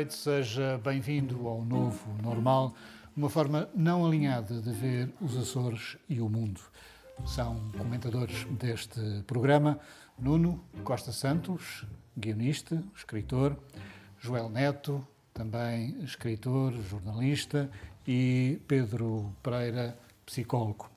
[0.00, 2.72] Noite, seja bem-vindo ao novo normal,
[3.14, 6.58] uma forma não alinhada de ver os Açores e o mundo.
[7.26, 9.78] São comentadores deste programa
[10.18, 11.84] Nuno Costa Santos,
[12.16, 13.54] guionista, escritor,
[14.18, 17.70] Joel Neto, também escritor, jornalista,
[18.08, 20.90] e Pedro Pereira, psicólogo.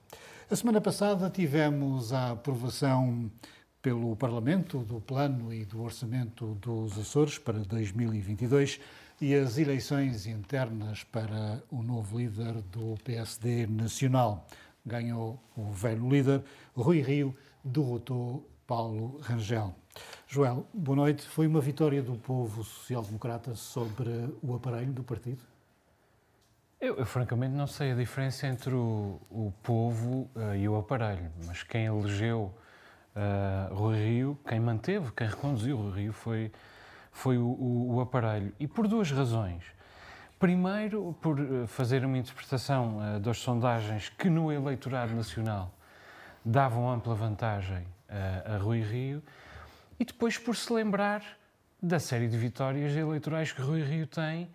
[0.50, 3.30] A semana passada tivemos a aprovação
[3.84, 8.80] pelo Parlamento do Plano e do Orçamento dos Açores para 2022
[9.20, 14.48] e as eleições internas para o novo líder do PSD nacional.
[14.86, 16.42] Ganhou o velho líder,
[16.74, 19.76] Rui Rio, derrotou Paulo Rangel.
[20.30, 21.28] Joel, boa noite.
[21.28, 24.10] Foi uma vitória do povo social-democrata sobre
[24.42, 25.42] o aparelho do partido?
[26.80, 31.30] Eu, eu, francamente não sei a diferença entre o, o povo uh, e o aparelho,
[31.46, 32.54] mas quem elegeu
[33.16, 36.52] uh, Rui Rio, quem manteve, quem reconduziu o Rio foi,
[37.12, 37.48] foi o,
[37.96, 38.54] o, aparelho.
[38.60, 39.64] E por duas razões.
[40.40, 45.72] Primeiro, por eh, fazer uma interpretação uh, das sondagens que no eleitorado nacional
[46.44, 49.24] davam ampla vantagem uh, a Rui Rio,
[49.98, 51.24] e depois por se lembrar
[51.82, 54.50] da série de vitórias eleitorais que Rui Rio tem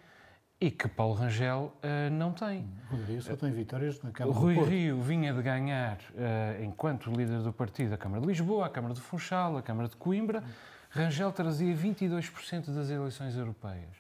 [0.60, 2.68] e que Paulo Rangel uh, não tem.
[2.90, 4.70] Rui Rio só tem vitórias na Câmara Rui do Porto.
[4.70, 8.94] Rio vinha de ganhar, uh, enquanto líder do partido, a Câmara de Lisboa, a Câmara
[8.94, 10.42] de Funchal, a Câmara de Coimbra.
[10.90, 13.96] Rangel trazia 22% das eleições europeias.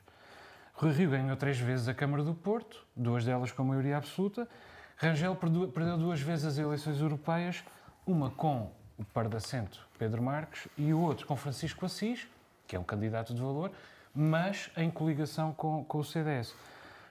[0.74, 4.48] Rui Rio ganhou três vezes a Câmara do Porto, duas delas com maioria absoluta.
[4.96, 7.62] Rangel perdeu duas vezes as eleições europeias,
[8.04, 12.26] uma com o Pardacento Pedro Marques e o outro com Francisco Assis,
[12.66, 13.70] que é um candidato de valor,
[14.14, 16.54] mas em coligação com, com o CDS.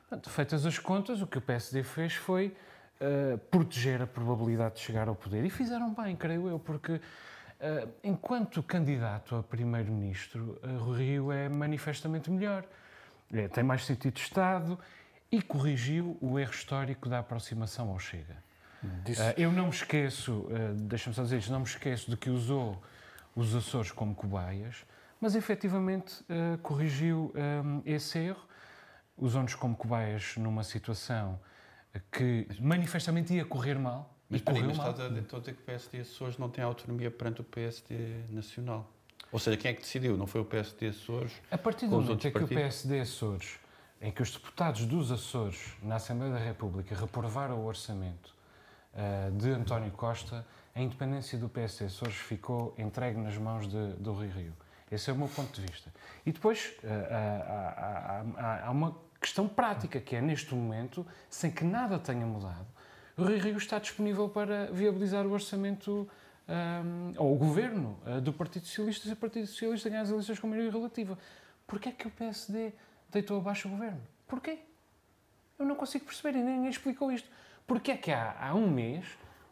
[0.09, 2.56] Portanto, feitas as contas, o que o PSD fez foi
[3.02, 5.44] uh, proteger a probabilidade de chegar ao poder.
[5.44, 7.02] E fizeram bem, creio eu, porque uh,
[8.03, 12.63] enquanto candidato a primeiro-ministro, uh, Rio é manifestamente melhor.
[13.34, 14.80] É, tem mais sentido de Estado
[15.31, 18.38] e corrigiu o erro histórico da aproximação ao Chega.
[18.84, 22.30] Uh, eu não me esqueço, uh, deixa-me só dizer isto, não me esqueço de que
[22.30, 22.81] usou
[23.36, 24.86] os Açores como cobaias,
[25.20, 28.46] mas efetivamente uh, corrigiu um, esse erro,
[29.18, 31.40] usou-nos como cobaias numa situação
[32.12, 34.14] que manifestamente ia correr mal.
[34.30, 37.44] Mas peraí, mas está a, dizer que o PSD Açores não tem autonomia perante o
[37.44, 38.92] PSD Nacional.
[39.32, 40.18] Ou seja, quem é que decidiu?
[40.18, 41.34] Não foi o PSD Açores?
[41.50, 43.60] A partir do momento em que o PSD Açores,
[44.02, 48.36] em que os deputados dos Açores na Assembleia da República reprovaram o orçamento
[48.94, 50.46] uh, de António Costa,
[50.76, 54.54] a independência do PSD Açores ficou entregue nas mãos de, do Rui Rio.
[54.92, 55.94] Esse é o meu ponto de vista.
[56.25, 62.00] E depois uh, há, há, uma questão prática, que é neste momento, sem que nada
[62.00, 62.66] tenha mudado,
[63.18, 66.08] o Rui Rio está disponível para viabilizar o orçamento
[66.48, 70.40] um, ou o governo uh, do Partido Socialista se o Partido Socialista ganhar as eleições
[70.40, 71.18] com maioria relativa.
[71.66, 72.72] Porquê é que o PSD
[73.12, 74.02] deitou abaixo o governo?
[74.28, 74.59] Porquê?
[75.59, 77.28] Eu não consigo perceber e ninguém explicou isto.
[77.66, 79.06] Porquê é que há, há um mês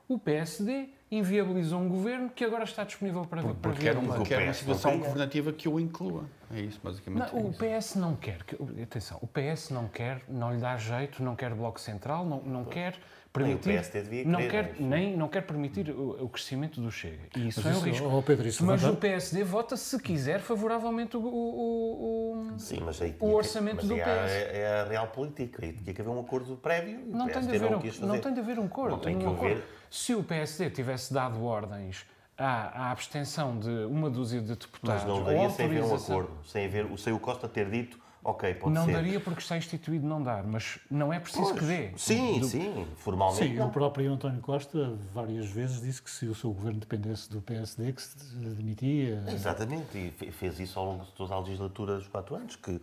[0.08, 4.44] o PSD inviabilizou um governo que agora está disponível para, Por, para quer uma, quer
[4.44, 6.26] uma situação governativa que o inclua.
[6.54, 7.34] É isso, basicamente.
[7.34, 8.40] Não, é o PS não quer.
[8.82, 12.66] Atenção, o PS não quer, não lhe dá jeito, não quer Bloco Central, não, não
[12.66, 12.96] quer
[13.36, 17.28] permitir, não quer é nem não quer permitir o, o crescimento do Chega.
[17.36, 18.08] E isso mas é um risco.
[18.08, 23.02] Oh, Pedro, isso mas o PSD vota se quiser favoravelmente o, o, o, Sim, mas
[23.02, 24.32] aí o orçamento que, mas do PS.
[24.32, 25.66] É, é, a real política.
[25.66, 27.00] Aí tinha que haver um acordo prévio.
[27.08, 28.92] Não tem, de haver um, não tem de haver um acordo.
[28.92, 29.64] Não tem que haver.
[29.90, 32.06] Se o PSD tivesse dado ordens
[32.38, 35.04] à, à, abstenção de uma dúzia de deputados.
[35.04, 38.56] Mas não daria sem haver um acordo, sem, haver, sem o Costa ter dito ok,
[38.56, 38.92] pode não ser.
[38.92, 41.92] Não daria porque está instituído não dar, mas não é preciso pois, que dê.
[41.96, 42.48] Sim, do...
[42.48, 43.44] sim, formalmente.
[43.44, 43.68] Sim, não.
[43.68, 47.94] o próprio António Costa várias vezes disse que se o seu governo dependesse do PSD,
[47.94, 49.24] que se demitia.
[49.28, 52.82] Exatamente, e fez isso ao longo de toda a legislatura dos quatro anos, que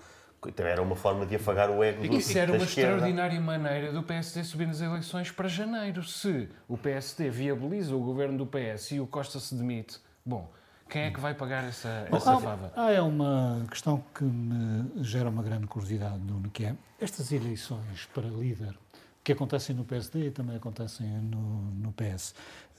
[0.56, 2.92] era uma forma de afagar o ego do Isso era uma esquerda.
[2.92, 6.02] extraordinária maneira do PSD subir nas eleições para janeiro.
[6.02, 10.50] Se o PSD viabiliza o governo do PS e o Costa se demite, bom,
[10.92, 12.70] quem é que vai pagar essa, essa fava?
[12.76, 18.06] Ah, é uma questão que me gera uma grande curiosidade, Nuno, que é estas eleições
[18.12, 18.76] para líder
[19.24, 22.34] que acontecem no PSD e também acontecem no, no PS,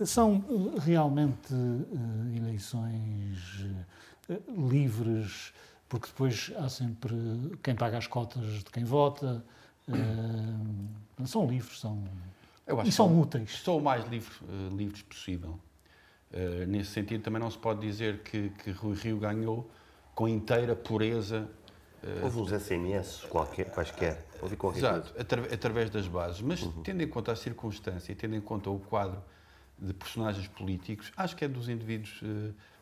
[0.06, 3.65] são eh, realmente uh, eleições
[4.30, 5.54] uh, livres,
[5.88, 7.15] porque depois há sempre
[7.63, 9.44] quem paga as cotas de quem vota.
[9.88, 12.04] Uh, são livres, são.
[12.83, 13.62] e são que úteis.
[13.63, 15.57] São o mais livre, uh, livres possível.
[16.34, 19.70] Uh, nesse sentido, também não se pode dizer que, que Rui Rio ganhou
[20.16, 21.48] com inteira pureza.
[22.22, 24.26] Houve uns SMS qualquer, quaisquer.
[24.42, 25.54] Houve qualquer Exato, coisa.
[25.54, 26.42] através das bases.
[26.42, 26.84] Mas uhum.
[26.84, 29.24] tendo em conta a circunstância e tendo em conta o quadro
[29.80, 32.22] de personagens políticos, acho que é dos indivíduos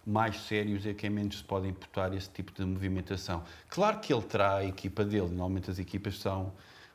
[0.06, 3.44] mais sérios é quem menos se pode imputar esse tipo de movimentação.
[3.69, 6.51] Claro que ele terá a equipa dele, normalmente as equipas são,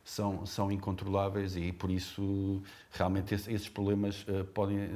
[0.06, 2.62] são, são incontroláveis e por isso
[2.92, 4.88] realmente esses problemas uh, podem,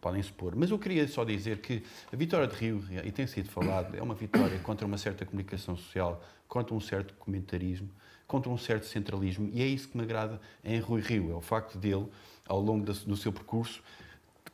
[0.00, 0.56] podem se pôr.
[0.56, 4.02] Mas eu queria só dizer que a vitória de Rio, e tem sido falado, é
[4.02, 7.88] uma vitória contra uma certa comunicação social, contra um certo comentarismo,
[8.26, 11.40] contra um certo centralismo e é isso que me agrada em Rui Rio, é o
[11.40, 12.08] facto dele,
[12.44, 13.80] ao longo do seu percurso,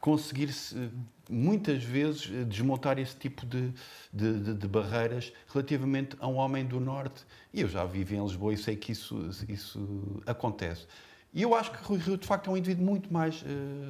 [0.02, 0.90] conseguir-se
[1.31, 3.72] muitas vezes eh, desmontar esse tipo de,
[4.12, 7.25] de, de, de, barreiras relativamente a um homem do Norte.
[7.54, 10.88] E eu já vivi em Lisboa e sei que isso, isso acontece.
[11.32, 13.46] E eu acho que Rui Rio, de facto, é um indivíduo muito mais uh,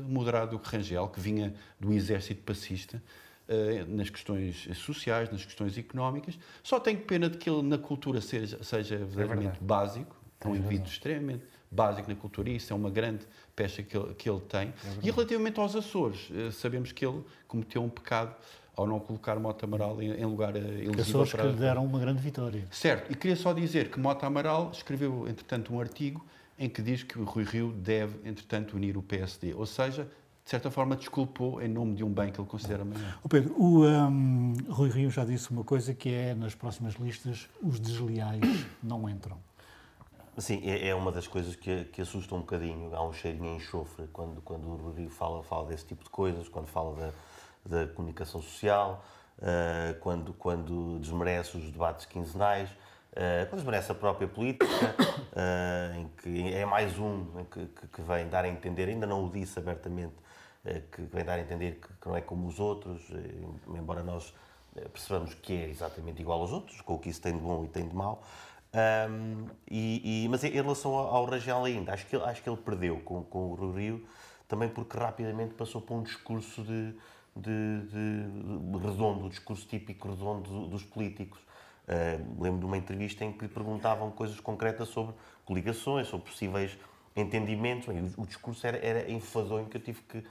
[0.07, 3.03] moderado do que Rangel, que vinha do exército passista,
[3.49, 6.39] uh, nas questões sociais, nas questões económicas.
[6.63, 10.55] Só tenho pena de que ele, na cultura, seja, seja verdadeiramente é básico, é um
[10.55, 13.27] indivíduo extremamente básico na cultura, e isso é uma grande
[13.57, 14.69] pecha que ele, que ele tem.
[14.69, 18.37] É e relativamente aos Açores, eh, sabemos que ele cometeu um pecado
[18.77, 21.43] ao não colocar Mota Amaral em, em lugar eh, elegível Açores para...
[21.43, 22.67] que lhe deram uma grande vitória.
[22.71, 26.25] Certo, e queria só dizer que Mota Amaral escreveu, entretanto, um artigo
[26.59, 29.55] em que diz que o Rui Rio deve, entretanto, unir o PSD.
[29.55, 30.05] Ou seja,
[30.45, 33.19] de certa forma, desculpou em nome de um bem que ele considera maior.
[33.23, 37.49] O Pedro, o um, Rui Rio já disse uma coisa que é, nas próximas listas,
[37.63, 38.41] os desleais
[38.83, 39.39] não entram.
[40.39, 42.95] Sim, é, é uma das coisas que, que assusta um bocadinho.
[42.95, 46.49] Há um cheirinho em enxofre quando, quando o Rodrigo fala, fala desse tipo de coisas,
[46.49, 47.13] quando fala
[47.67, 49.05] da, da comunicação social,
[49.39, 56.09] uh, quando, quando desmerece os debates quinzenais, uh, quando desmerece a própria política, uh, em
[56.23, 59.59] que é mais um que, que, que, vem dar a entender, ainda não o disse
[59.59, 60.15] abertamente,
[60.93, 63.03] que vem dar a entender que, que não é como os outros,
[63.67, 64.33] embora nós
[64.93, 67.69] percebamos que é exatamente igual aos outros, com o que isso tem de bom e
[67.69, 68.23] tem de mau.
[68.75, 72.57] Um, e, e, mas em relação ao, Rangel ainda, acho que, ele, acho que ele
[72.57, 74.07] perdeu com, com o Rio,
[74.49, 76.95] também porque rapidamente passou por um discurso de,
[77.37, 81.39] de, de, de redondo, o discurso típico redondo dos políticos.
[81.83, 85.15] Uh, lembro de uma entrevista em que lhe perguntavam coisas concretas sobre
[85.45, 86.79] coligações, sobre possíveis
[87.15, 87.89] entendimentos.
[87.89, 90.25] O, o discurso era, era enfadonho que eu tive que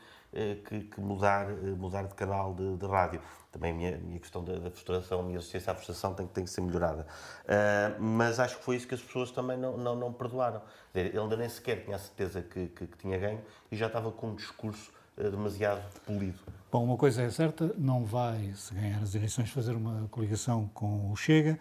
[0.65, 3.21] que, que, mudar, eh, mudar de canal de, de rádio.
[3.51, 6.45] Também a minha, minha questão da, da, frustração, a minha resistência à frustração tem, tem
[6.45, 7.05] que ser melhorada.
[7.43, 10.61] Uh, mas acho que foi isso que as pessoas também não, não, não perdoaram.
[10.95, 14.09] Ele ainda nem sequer tinha a certeza que, que, que tinha ganho e já estava
[14.11, 16.39] com um discurso demasiado polido.
[16.71, 21.11] Bom, uma coisa é certa, não vai, se ganhar as eleições, fazer uma coligação com
[21.11, 21.59] o Chega.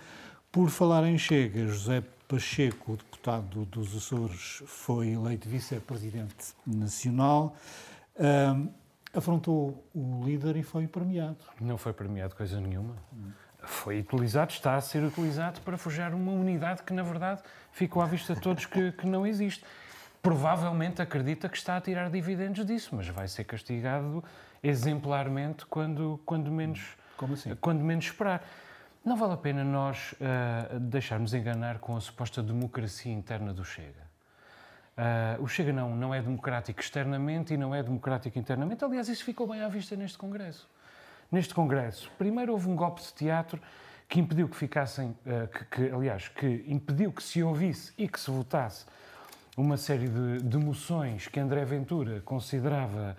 [0.52, 7.56] Por falar em Chega, José Pacheco, deputado dos Açores, foi eleito vice-presidente nacional
[9.14, 11.38] afrontou o líder e foi premiado.
[11.60, 12.96] Não foi premiado coisa nenhuma.
[13.62, 17.42] Foi utilizado, está a ser utilizado para forjar uma unidade que, na verdade,
[17.72, 19.64] ficou à vista de todos que, que não existe.
[20.22, 24.22] Provavelmente acredita que está a tirar dividendos disso, mas vai ser castigado
[24.62, 26.96] exemplarmente quando, quando, menos,
[27.32, 27.54] assim?
[27.56, 28.42] quando menos esperar.
[29.04, 34.09] Não vale a pena nós uh, deixarmos enganar com a suposta democracia interna do Chega.
[35.00, 38.84] Uh, o Chega não, não é democrático externamente e não é democrático internamente.
[38.84, 40.68] Aliás, isso ficou bem à vista neste Congresso.
[41.32, 43.58] Neste Congresso, primeiro houve um golpe de teatro
[44.06, 48.20] que impediu que ficassem, uh, que, que, aliás, que impediu que se ouvisse e que
[48.20, 48.84] se votasse
[49.56, 53.16] uma série de, de moções que André Ventura considerava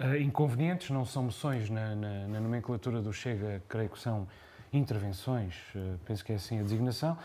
[0.00, 4.26] uh, inconvenientes, não são moções na, na, na, nomenclatura do Chega, creio que são
[4.72, 5.54] intervenções,
[6.04, 7.16] penso que é assim a designação.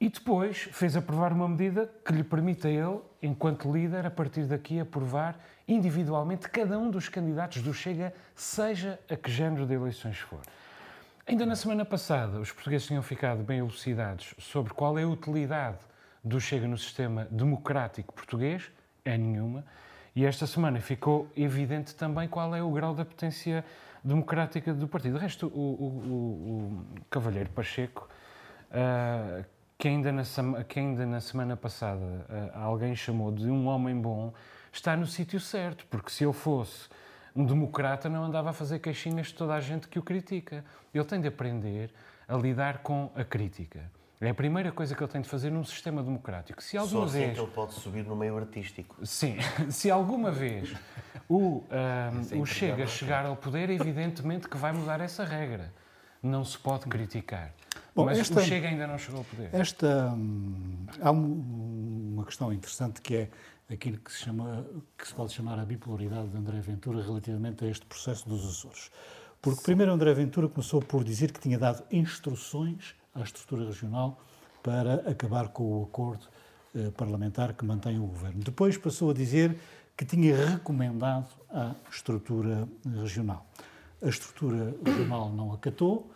[0.00, 4.44] E depois fez aprovar uma medida que lhe permite a ele, enquanto líder, a partir
[4.44, 10.18] daqui aprovar individualmente cada um dos candidatos do Chega, seja a que género de eleições
[10.18, 10.40] for.
[11.26, 15.78] Ainda na semana passada, os portugueses tinham ficado bem elucidados sobre qual é a utilidade
[16.22, 18.70] do Chega no sistema democrático português.
[19.04, 19.64] É nenhuma.
[20.14, 23.64] E esta semana ficou evidente também qual é o grau da potência
[24.02, 25.16] democrática do partido.
[25.16, 28.08] De resto, o, o, o, o Cavalheiro Pacheco,
[28.70, 29.44] uh,
[29.78, 30.24] que ainda na,
[30.66, 34.34] que ainda na semana passada uh, alguém chamou de um homem bom,
[34.72, 36.88] está no sítio certo, porque se eu fosse
[37.34, 40.64] um democrata não andava a fazer queixinhas de toda a gente que o critica.
[40.92, 41.92] Ele tem de aprender
[42.26, 43.88] a lidar com a crítica.
[44.20, 46.60] É a primeira coisa que ele tem de fazer num sistema democrático.
[46.60, 47.30] Se alguma Só assim vez...
[47.30, 49.06] é que ele pode subir no meio artístico.
[49.06, 49.36] Sim.
[49.70, 50.74] Se alguma vez
[51.28, 55.72] o, um, é o Chega chegar ao poder, evidentemente que vai mudar essa regra.
[56.20, 57.52] Não se pode criticar.
[57.98, 59.50] Bom, mas esta, o Chega ainda não chegou ao poder.
[59.52, 63.28] Esta, hum, há um, uma questão interessante que é
[63.68, 64.64] aquilo que se, chama,
[64.96, 68.92] que se pode chamar a bipolaridade de André Ventura relativamente a este processo dos Açores.
[69.42, 74.20] Porque primeiro André Ventura começou por dizer que tinha dado instruções à estrutura regional
[74.62, 76.28] para acabar com o acordo
[76.76, 78.44] eh, parlamentar que mantém o governo.
[78.44, 79.58] Depois passou a dizer
[79.96, 82.68] que tinha recomendado à estrutura
[83.00, 83.44] regional.
[84.00, 86.08] A estrutura regional não acatou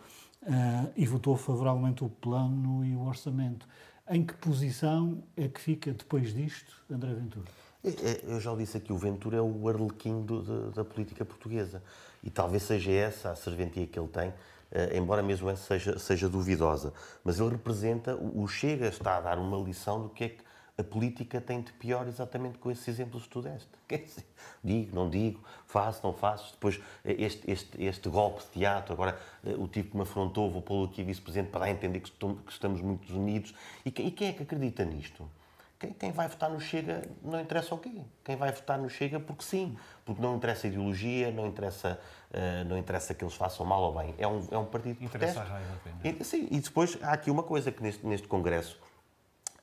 [0.43, 3.67] uh, e votou favoravelmente o plano e o orçamento.
[4.09, 7.45] Em que posição é que fica depois disto André Ventura?
[7.83, 11.25] É, é, eu já disse aqui, o Ventura é o arlequim do, da, da, política
[11.25, 11.83] portuguesa.
[12.23, 14.33] E talvez seja essa a serventia que ele tem,
[14.71, 16.93] eh, embora mesmo essa seja, seja duvidosa.
[17.23, 20.43] Mas ele representa, o Chega está a dar uma lição do que é que
[20.77, 23.69] a política tem de pior exatamente com esses exemplos que tu deste.
[23.87, 24.25] Dizer,
[24.63, 26.53] digo, não digo, faço, não faço.
[26.53, 30.61] Depois, este, este, este golpe de teatro, agora eh, o tipo que me afrontou, vou
[30.61, 32.11] pô-lo aqui vice-presidente para dar a entender que,
[32.49, 33.53] estamos muito unidos.
[33.85, 35.29] E quem é que acredita nisto?
[35.77, 37.91] Quem, quem, vai votar no Chega não interessa o quê?
[38.23, 41.99] Quem vai votar no Chega porque sim, porque não interessa a ideologia, não interessa,
[42.31, 44.15] uh, não interessa que eles façam mal ou bem.
[44.17, 45.53] É um, é um partido de interessa protesto.
[45.53, 46.21] a raiva apenas.
[46.21, 48.79] E, sim, e depois há aqui uma coisa que neste, neste Congresso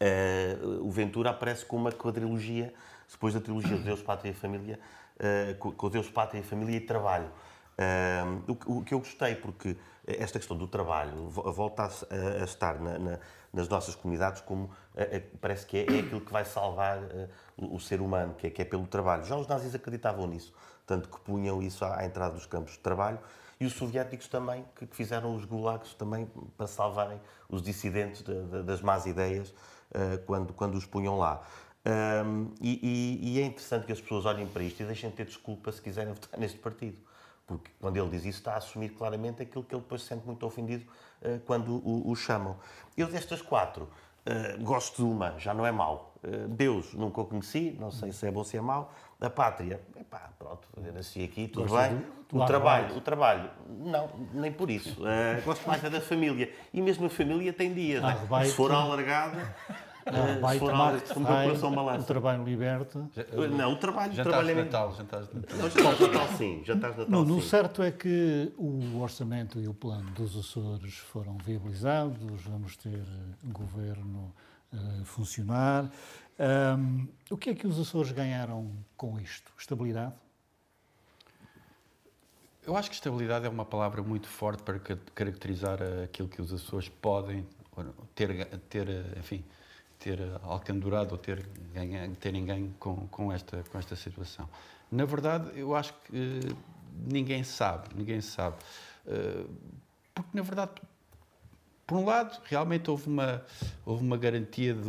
[0.01, 2.73] uh, o Ventura aparece com uma quadrilogia,
[3.11, 4.79] depois da trilogia de Deus, Pátria e Família,
[5.17, 7.31] uh, com Deus, Pátria, Família e Trabalho.
[8.47, 9.75] O, o, que eu gostei, porque
[10.07, 13.19] esta questão do trabalho volta a, a estar na, na,
[13.51, 14.69] nas nossas comunidades como
[15.41, 16.99] parece que é, é, aquilo que vai salvar
[17.57, 19.25] o, o, ser humano, que é, que é pelo trabalho.
[19.25, 20.53] Já os nazis acreditavam nisso,
[20.87, 23.19] tanto que punham isso à, à entrada dos campos de trabalho
[23.61, 26.27] e os soviéticos também, que, fizeram os gulags também
[26.57, 29.55] para salvarem os dissidentes de, de, das más ideias uh,
[30.27, 31.43] quando, quando os punham lá.
[31.85, 35.17] Um, e, e, e, é interessante que as pessoas olhem para isto e deixem de
[35.17, 36.99] ter desculpa se quiserem votar neste partido.
[37.47, 40.25] Porque quando ele diz isso, está a assumir claramente aquilo que ele depois se sente
[40.27, 40.85] muito ofendido
[41.23, 42.57] uh, quando o, o, chamam.
[42.97, 46.15] Eu, destas quatro, uh, gosto de uma, já não é mau.
[46.23, 48.93] Uh, Deus, nunca o conheci, não sei se é bom ou se é mau.
[49.21, 51.99] A pátria, epá, pronto, nasci aqui, tudo gosto bem.
[51.99, 54.97] Do, do o trabalho, o trabalho, não, nem por isso.
[55.45, 56.51] gosto mais é da família.
[56.73, 58.45] E mesmo a família tem dias, ah, né?
[58.45, 59.55] se for alargada.
[60.11, 60.95] Não, vai tomar
[61.99, 63.09] o trabalho liberta.
[63.51, 65.57] não, o trabalho, já trabalho é Natal, jantares de Natal.
[65.59, 69.61] Não, jantares de Natal sim, jantares de Natal não, No certo é que o orçamento
[69.61, 73.03] e o plano dos Açores foram viabilizados, vamos ter
[73.45, 74.33] governo
[74.73, 75.91] a funcionar.
[76.39, 79.53] Um, o que é que os Açores ganharam com isto?
[79.59, 80.15] Estabilidade?
[82.67, 84.79] Eu acho que estabilidade é uma palavra muito forte para
[85.15, 87.47] caracterizar aquilo que os Açores podem
[88.15, 89.45] ter, ter enfim,
[89.99, 94.49] ter alcandurado ou ter, ganho, terem com, com, esta, com esta situação.
[94.91, 96.41] Na verdade, eu acho que
[97.07, 98.57] ninguém sabe, ninguém sabe.
[99.07, 99.49] Uh,
[100.15, 100.73] porque, na verdade,
[101.91, 103.43] por um lado, realmente houve uma,
[103.85, 104.89] houve uma garantia de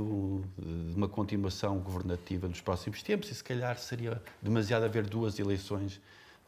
[0.95, 5.99] uma continuação governativa nos próximos tempos e, se calhar, seria demasiado haver duas eleições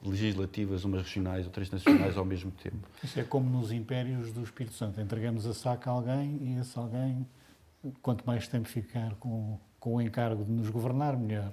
[0.06, 2.88] legislativas, umas regionais, outras nacionais ao mesmo tempo.
[3.04, 5.02] Isso é como nos impérios do Espírito Santo.
[5.02, 7.26] Entregamos a saca a alguém e esse alguém
[8.04, 11.52] quanto mais tempo ficar com, com o encargo de nos governar, melhor.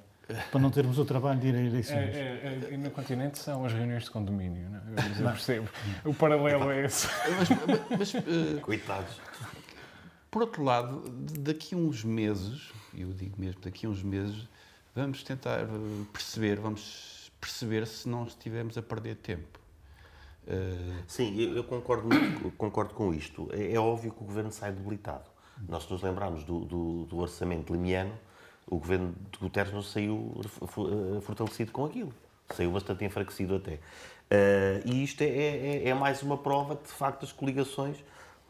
[0.51, 2.15] Para não termos o trabalho de ir a eleições.
[2.15, 4.79] É, é, é, no continente são as reuniões de condomínio, não?
[4.79, 5.21] É?
[5.21, 5.69] eu, percebo.
[6.05, 7.09] O paralelo é esse.
[7.39, 7.49] Mas,
[7.99, 9.21] mas uh, Coitados.
[10.31, 11.03] Por outro lado,
[11.41, 14.49] daqui a uns meses, eu digo mesmo, daqui a uns meses,
[14.95, 15.67] vamos tentar eh,
[16.13, 19.59] perceber, vamos perceber se não estivermos a perder tempo.
[20.47, 21.03] Uh...
[21.09, 22.09] Sim, eu concordo,
[22.57, 23.49] concordo com isto.
[23.53, 25.29] É, é óbvio que o governo sai debilitado
[25.69, 28.13] nós, nos lembrarmos do, do, do orçamento limiano,
[28.71, 32.15] o governo de Guterres não saiu eh, fortalecido com aquilo.
[32.55, 33.75] Saiu bastante enfraquecido até.
[33.75, 37.97] Uh, e isto é, é, é, mais uma prova que, de facto, as coligações,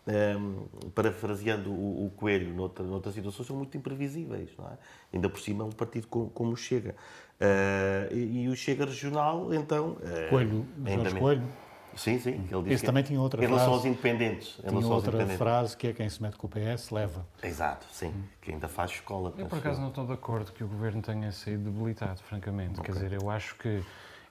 [0.07, 4.51] um, ehm, parafraseando o, o Coelho noutra, noutra situação, são muito imprevisíveis.
[4.59, 4.79] Não é?
[5.13, 6.95] Ainda por cima, um partido como, como o Chega.
[7.41, 9.97] Uh, e, e, o Chega regional, então.
[10.29, 11.70] Coelho, Jorge Coelho.
[11.97, 12.31] Sim, sim.
[12.51, 13.53] Ele disse Esse também tinha outra em frase.
[13.53, 14.49] Em relação aos independentes.
[14.57, 15.39] Tinha outra independentes.
[15.39, 17.27] frase que é quem se mete com o PS leva.
[17.43, 18.13] Exato, sim.
[18.41, 19.35] Que ainda faz escola.
[19.37, 22.81] Eu, por acaso, não estou de acordo que o governo tenha saído debilitado, francamente.
[22.81, 22.85] Okay.
[22.85, 23.83] Quer dizer, eu acho que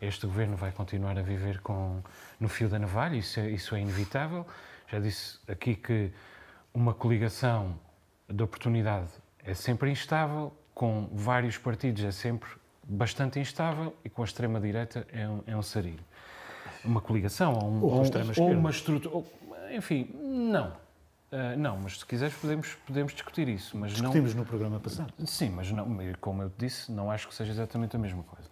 [0.02, 2.02] este governo vai continuar a viver com,
[2.40, 4.46] no fio da navalha, isso é, isso é inevitável.
[4.88, 6.12] Já disse aqui que
[6.74, 7.78] uma coligação
[8.28, 9.10] de oportunidade
[9.44, 12.50] é sempre instável, com vários partidos é sempre
[12.84, 16.04] bastante instável e com a extrema-direita é um, é um sarilho
[16.84, 18.04] uma coligação ou, um, ou,
[18.38, 19.26] ou uma estrutura.
[19.72, 20.68] enfim, não.
[21.32, 23.78] Uh, não, mas se quiseres podemos, podemos discutir isso.
[23.78, 25.14] Mas Discutimos não, no programa passado.
[25.26, 25.88] Sim, mas não,
[26.20, 28.50] como eu disse, não acho que seja exatamente a mesma coisa.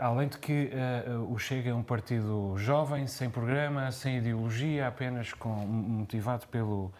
[0.00, 0.70] além de que
[1.06, 6.90] uh, o Chega é um partido jovem, sem programa, sem ideologia, apenas com, motivado pelo,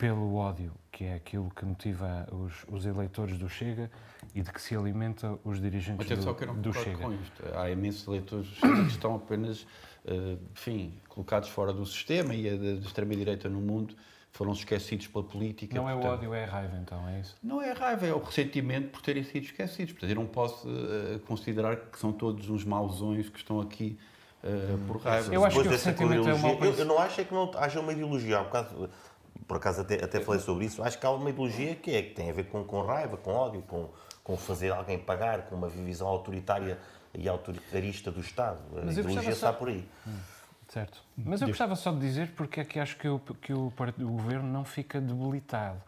[0.00, 3.90] pelo ódio, que é aquilo que motiva os, os eleitores do Chega
[4.34, 6.96] e de que se alimenta os dirigentes Mas do, que não do Chega.
[6.96, 7.42] Com isto.
[7.54, 9.60] Há imensos eleitores do Chega que estão apenas,
[10.06, 13.94] uh, enfim, colocados fora do sistema e a extrema-direita no mundo
[14.32, 15.74] foram esquecidos pela política.
[15.74, 17.36] Não portanto, é o ódio, é a raiva, então, é isso?
[17.42, 19.92] Não é a raiva, é o ressentimento por terem sido esquecidos.
[19.92, 23.98] Portanto, eu não posso uh, considerar que são todos uns mauzões que estão aqui
[24.42, 25.34] uh, por raiva.
[25.34, 27.80] Eu acho que o ressentimento é uma eu, eu não acho é que não haja
[27.80, 28.38] uma ideologia.
[28.38, 28.90] Há um bocado,
[29.46, 32.14] por acaso até, até falei sobre isso, acho que há uma ideologia que, é, que
[32.14, 33.88] tem a ver com, com raiva, com ódio, com,
[34.22, 36.78] com fazer alguém pagar, com uma visão autoritária
[37.14, 38.60] e autoritarista do Estado.
[38.76, 39.88] A Mas ideologia está por aí.
[40.06, 40.18] Hum.
[40.68, 41.02] Certo.
[41.16, 44.10] Mas eu gostava só de dizer porque é que acho que, o, que o, o
[44.12, 45.82] governo não fica debilitado.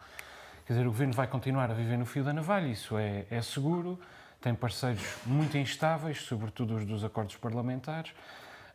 [0.67, 3.41] Quer dizer, o governo vai continuar a viver no fio da navalha, isso é, é
[3.41, 3.97] seguro,
[4.41, 8.11] tem parceiros muito instáveis, sobretudo os dos acordos parlamentares.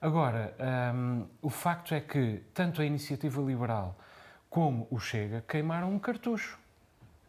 [0.00, 0.54] Agora,
[0.94, 3.94] um, o facto é que tanto a iniciativa liberal
[4.48, 6.58] como o Chega queimaram um cartucho.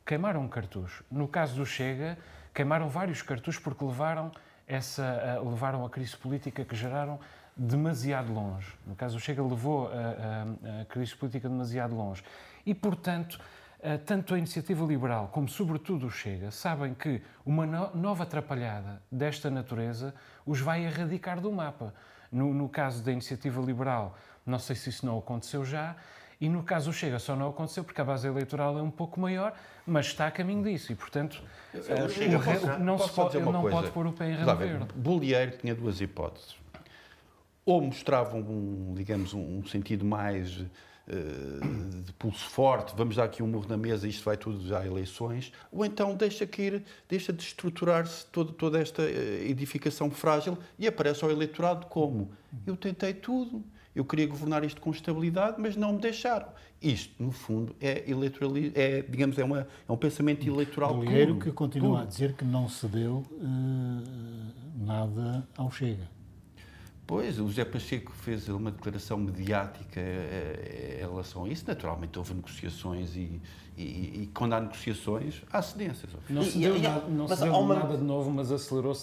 [0.05, 1.03] Queimaram um cartucho.
[1.11, 2.17] No caso do Chega,
[2.53, 4.31] queimaram vários cartuchos porque levaram,
[4.67, 7.19] essa, uh, levaram a crise política que geraram
[7.55, 8.73] demasiado longe.
[8.87, 12.23] No caso, o Chega levou a, a, a crise política demasiado longe.
[12.65, 13.39] E, portanto,
[14.05, 19.49] tanto a iniciativa liberal como, sobretudo, o Chega sabem que uma no nova atrapalhada desta
[19.49, 20.13] natureza
[20.45, 21.93] os vai erradicar do mapa.
[22.31, 25.95] No, no, caso da iniciativa liberal, não sei se isso não aconteceu já,
[26.41, 29.19] e no caso do Chega só não aconteceu porque a base eleitoral é um pouco
[29.19, 29.53] maior,
[29.85, 30.91] mas está a caminho disso.
[30.91, 31.43] E, portanto,
[32.09, 34.87] Chega, posso, não, pode, não pode pôr o pé em ramo verde.
[34.95, 36.55] Bolieiro tinha duas hipóteses.
[37.65, 43.47] Ou mostravam, um, digamos, um sentido mais uh, de pulso forte, vamos dar aqui um
[43.47, 47.43] murro na mesa, isto vai tudo já a eleições, ou então deixa cair, deixa de
[47.43, 52.31] estruturar-se toda, toda esta eh, edificação frágil e aparece ao eleitorado como?
[52.65, 53.63] Eu tentei tudo,
[53.95, 56.47] eu queria governar isto com estabilidade, mas não me deixaram.
[56.81, 61.51] Isto, no fundo, é eleitoral, é, digamos, é, uma, é um pensamento eleitoral Bolheiro que
[61.51, 62.01] continua puro.
[62.01, 66.18] a dizer que não cedeu uh, nada ao Chega.
[67.09, 71.65] Pois, o José Pacheco fez uma declaração mediática eh, em relação a isso.
[71.67, 73.41] Naturalmente houve negociações e,
[73.75, 76.11] e, e quando há negociações, há cedências.
[76.29, 77.73] Não se deu, nada, não se deu uma...
[77.73, 78.93] nada de novo, mas acelerou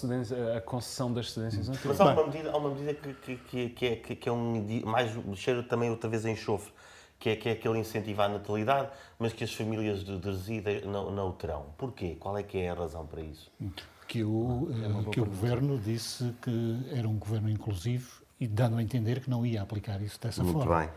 [0.55, 3.95] a concessão das cedências Mas há uma medida, há uma medida que, que, que, é,
[3.97, 6.71] que, é um mais cheiro também outra vez a enxofre,
[7.19, 8.89] que é, que é aquele incentivo à natalidade,
[9.19, 11.65] mas que as famílias de, de resíduos não, não o terão.
[11.77, 12.15] Porquê?
[12.17, 13.51] Qual é que é a razão para isso?
[14.07, 18.83] Que o, é que o governo disse que era um governo inclusivo e dando a
[18.83, 20.81] entender que não ia aplicar isso dessa Muito forma.
[20.81, 20.89] Bem.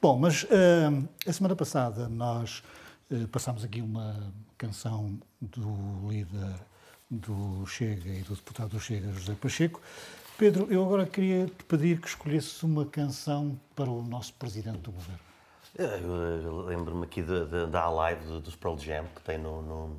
[0.00, 2.62] Bom, mas uh, a semana passada nós
[3.10, 6.54] uh, passámos aqui uma canção do líder
[7.10, 9.80] do Chega e do deputado do Chega, José Pacheco.
[10.38, 14.90] Pedro, eu agora queria te pedir que escolhesses uma canção para o nosso presidente do
[14.90, 15.20] governo.
[15.76, 17.22] Eu, lembro-me aqui
[17.70, 19.96] da live dos Pearl Jam, que tem no, no,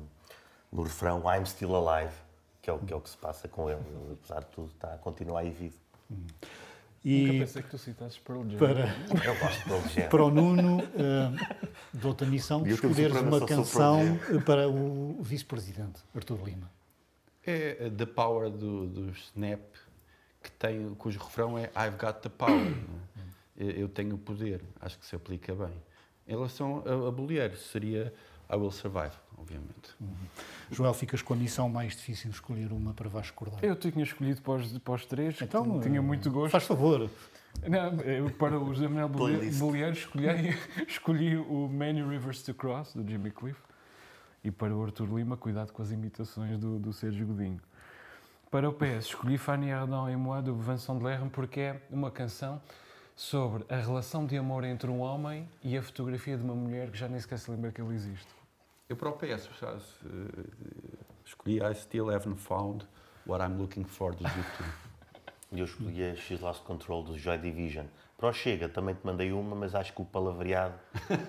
[0.72, 2.25] no refrão I'm Still Alive
[2.66, 3.78] que é o que, é o que se passa com ele.
[3.78, 5.78] ele apesar de tudo, está a continuar aí vivo.
[6.10, 6.26] Hum.
[7.04, 8.58] E Nunca pensei que tu citasses Pearl Jam.
[8.58, 10.08] Para, Eu gosto de Pearl Jam.
[10.08, 11.56] Para o Nuno, uh,
[11.92, 14.00] dou-te a missão de escolheres uma canção
[14.44, 16.68] para o vice-presidente, Artur Lima.
[17.46, 19.62] É The Power do, do Snap,
[20.42, 22.74] que tem, cujo refrão é I've got the power.
[23.56, 24.60] Eu tenho o poder.
[24.80, 25.72] Acho que se aplica bem.
[26.26, 28.12] Em relação a, a Bolieiro, seria
[28.50, 29.94] I Will Survive, obviamente.
[30.00, 30.14] Uhum.
[30.70, 33.66] Joel, ficas com a missão mais difícil de escolher uma para Vasco Cordeiro.
[33.66, 36.52] Eu tinha escolhido para os, para os três, então, tinha muito gosto.
[36.52, 37.10] Faz favor.
[37.68, 40.28] Não, para o José Manuel Bolieiro escolhi,
[40.86, 43.58] escolhi o Many Rivers to Cross, do Jimmy Cliff.
[44.44, 47.60] E para o Arthur Lima, cuidado com as imitações do, do Sérgio Godinho.
[48.50, 52.10] Para o PS, escolhi Fanny Ardant et moi, do Vincent de Lerme, porque é uma
[52.10, 52.60] canção
[53.16, 56.98] sobre a relação de amor entre um homem e a fotografia de uma mulher que
[56.98, 58.35] já nem sequer se lembra que ele existe.
[58.88, 59.48] Eu para o PS
[61.24, 62.86] escolhi I Still Haven't Found
[63.26, 64.72] What I'm Looking For dos YouTube.
[65.50, 67.86] E eu escolhi a X Lost Control do Joy Division.
[68.16, 70.74] Para o Chega também te mandei uma, mas acho que o palavreado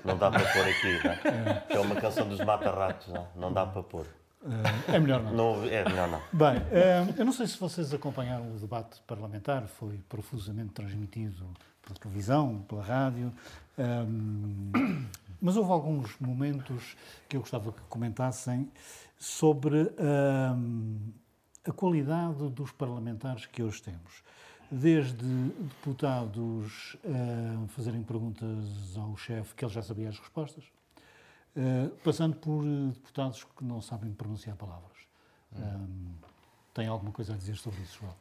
[0.06, 1.00] não dá para pôr aqui.
[1.04, 1.76] Não?
[1.76, 3.28] É uma canção dos Mata-Ratos, não?
[3.36, 4.06] não dá para pôr.
[4.88, 5.34] É melhor não.
[5.34, 5.66] não.
[5.66, 6.22] É melhor não.
[6.32, 11.46] Bem, eh, eu não sei se vocês acompanharam o debate parlamentar, foi profusamente transmitido
[11.82, 13.34] pela televisão, pela rádio.
[13.78, 14.72] Um,
[15.42, 16.96] mas houve alguns momentos
[17.30, 18.70] que eu gostava que comentassem
[19.18, 20.98] sobre um,
[21.66, 24.24] a qualidade dos parlamentares que hoje temos.
[24.70, 30.66] Desde deputados uh, fazerem perguntas ao chefe que ele já sabia as respostas,
[32.04, 34.98] passando por deputados que não sabem pronunciar palavras.
[35.56, 35.62] Hum.
[35.62, 36.16] Um,
[36.74, 38.14] tem alguma coisa a dizer sobre isso, João?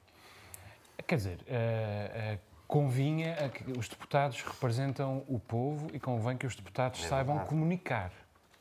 [1.06, 6.56] Quer dizer, uh, uh, convinha que os deputados representam o povo e convém que os
[6.56, 8.10] deputados é saibam comunicar.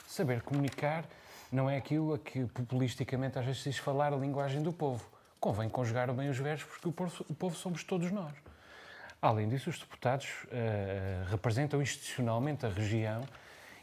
[0.06, 1.06] Saber comunicar
[1.52, 5.10] não é aquilo a que populisticamente às vezes se diz falar a linguagem do povo.
[5.40, 8.34] Convém conjugar bem os verbos porque o povo, o povo somos todos nós.
[9.22, 13.22] Além disso, os deputados uh, representam institucionalmente a região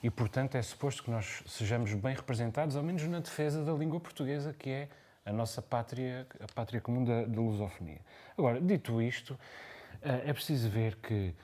[0.02, 4.00] e, portanto, é suposto que nós sejamos bem representados, ao menos na defesa da língua
[4.00, 4.88] portuguesa, que é
[5.24, 8.00] a nossa pátria, a pátria comum da, da lusofonia.
[8.36, 9.38] Agora, dito isto,
[10.02, 11.34] eh, é preciso ver que,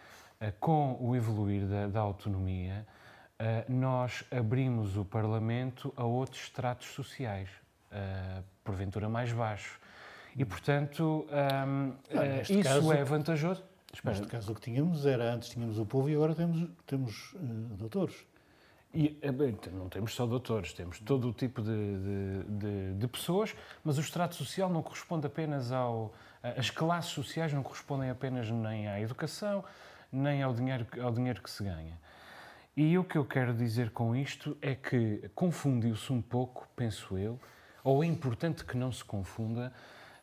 [0.40, 2.84] eh, com o evoluir da, da autonomia,
[3.38, 7.48] eh, nós abrimos o Parlamento a outros estratos sociais,
[8.62, 9.78] porventura mais baixos.
[10.36, 13.64] E, portanto, ehm, Não, isso caso, é vantajoso.
[13.94, 14.16] Espera.
[14.16, 17.38] Neste caso, o que tínhamos era antes tínhamos o povo e agora temos, temos uh,
[17.78, 18.26] doutores.
[18.92, 23.98] E, então, não temos só doutores, temos todo o tipo de, de, de, pessoas, mas
[23.98, 26.14] o estrato social não corresponde apenas ao.
[26.42, 29.62] As classes sociais não correspondem apenas nem à educação,
[30.10, 31.98] nem ao dinheiro, ao dinheiro que se ganha.
[32.76, 37.38] E o que eu quero dizer com isto é que confundiu-se um pouco, penso eu,
[37.82, 39.72] ou é importante que não se confunda,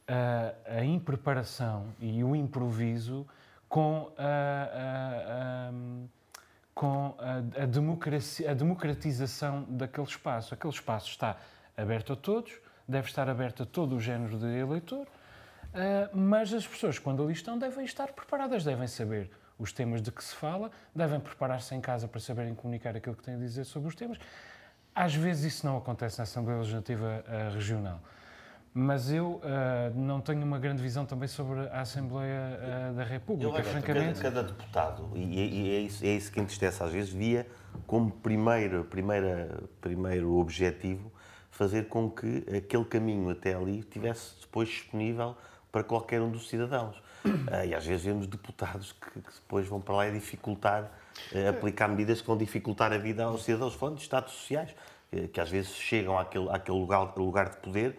[0.08, 3.28] a, a impreparação e o improviso
[3.68, 4.95] com a, a,
[7.58, 10.54] a, democracia, a democratização daquele espaço.
[10.54, 11.38] Aquele espaço está
[11.78, 12.54] aberto a todos,
[12.88, 17.34] deve estar aberto a todo o género de eleitor, uh, mas as pessoas, quando ali
[17.34, 21.82] estão, devem estar preparadas, devem saber os temas de que se fala, devem preparar-se em
[21.82, 24.18] casa para saberem comunicar aquilo que têm a dizer sobre os temas.
[24.94, 28.02] Às vezes isso não acontece na Assembleia Legislativa uh, Regional.
[28.78, 32.60] Mas eu uh, não tenho uma grande visão também sobre a Assembleia
[32.92, 34.20] uh, da República, eu, francamente.
[34.20, 37.48] Cada, cada deputado, e, e é, isso, é, isso, que entristece às vezes, via
[37.88, 41.10] como primeiro, primeira, primeiro objetivo
[41.50, 45.38] fazer com que aquele caminho até ali estivesse depois disponível
[45.72, 46.98] para qualquer um dos cidadãos.
[47.24, 50.92] Uh, e às vezes vemos deputados que, que, depois vão para lá e dificultar,
[51.48, 54.76] aplicar medidas que vão dificultar a vida aos cidadãos, falando de Estados sociais,
[55.32, 57.98] que às vezes chegam àquele, àquele lugar, lugar de poder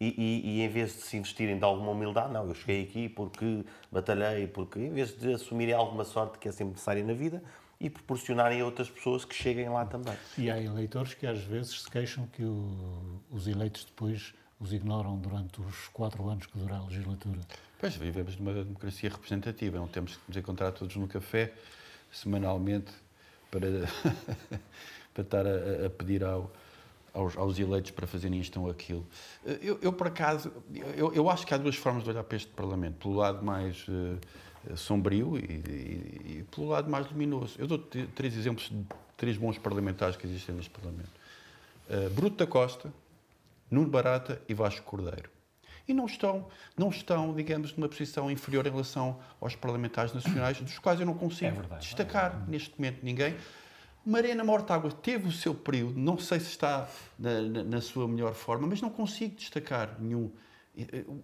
[0.00, 3.08] e, e, e, em vez de se investirem de alguma humildade, não, eu cheguei aqui
[3.08, 7.42] porque batalhei, porque em vez de assumirem alguma sorte que é sempre necessária na vida
[7.80, 10.14] e proporcionarem a outras pessoas que cheguem lá também.
[10.36, 15.16] E há eleitores que às vezes se queixam que o, os eleitos depois os ignoram
[15.16, 17.40] durante os quatro anos que dura a legislatura.
[17.78, 21.52] Pois, vivemos numa democracia representativa, não temos que nos encontrar todos no café
[22.10, 22.92] semanalmente
[23.50, 23.68] para,
[25.14, 26.50] para estar a, a pedir ao,
[27.18, 29.06] aos, aos, eleitos para fazerem isto ou aquilo.
[29.60, 30.52] Eu, eu por acaso,
[30.96, 32.96] eu, eu, acho que há duas formas de olhar para este Parlamento.
[32.98, 37.56] Pelo lado mais uh, sombrio e, e, e, pelo lado mais luminoso.
[37.58, 38.84] Eu dou três exemplos de
[39.16, 41.10] três bons parlamentares que existem neste Parlamento.
[41.90, 42.92] Uh, Bruto da Costa,
[43.70, 45.30] Nuno Barata e Vasco Cordeiro.
[45.86, 50.78] E não estão, não estão, digamos, numa posição inferior em relação aos parlamentares nacionais, dos
[50.78, 53.34] quais eu não consigo é verdade, destacar é neste momento ninguém.
[54.08, 58.32] Mariana Mortágua teve o seu período, não sei se está na, na, na sua melhor
[58.32, 60.30] forma, mas não consigo destacar nenhum.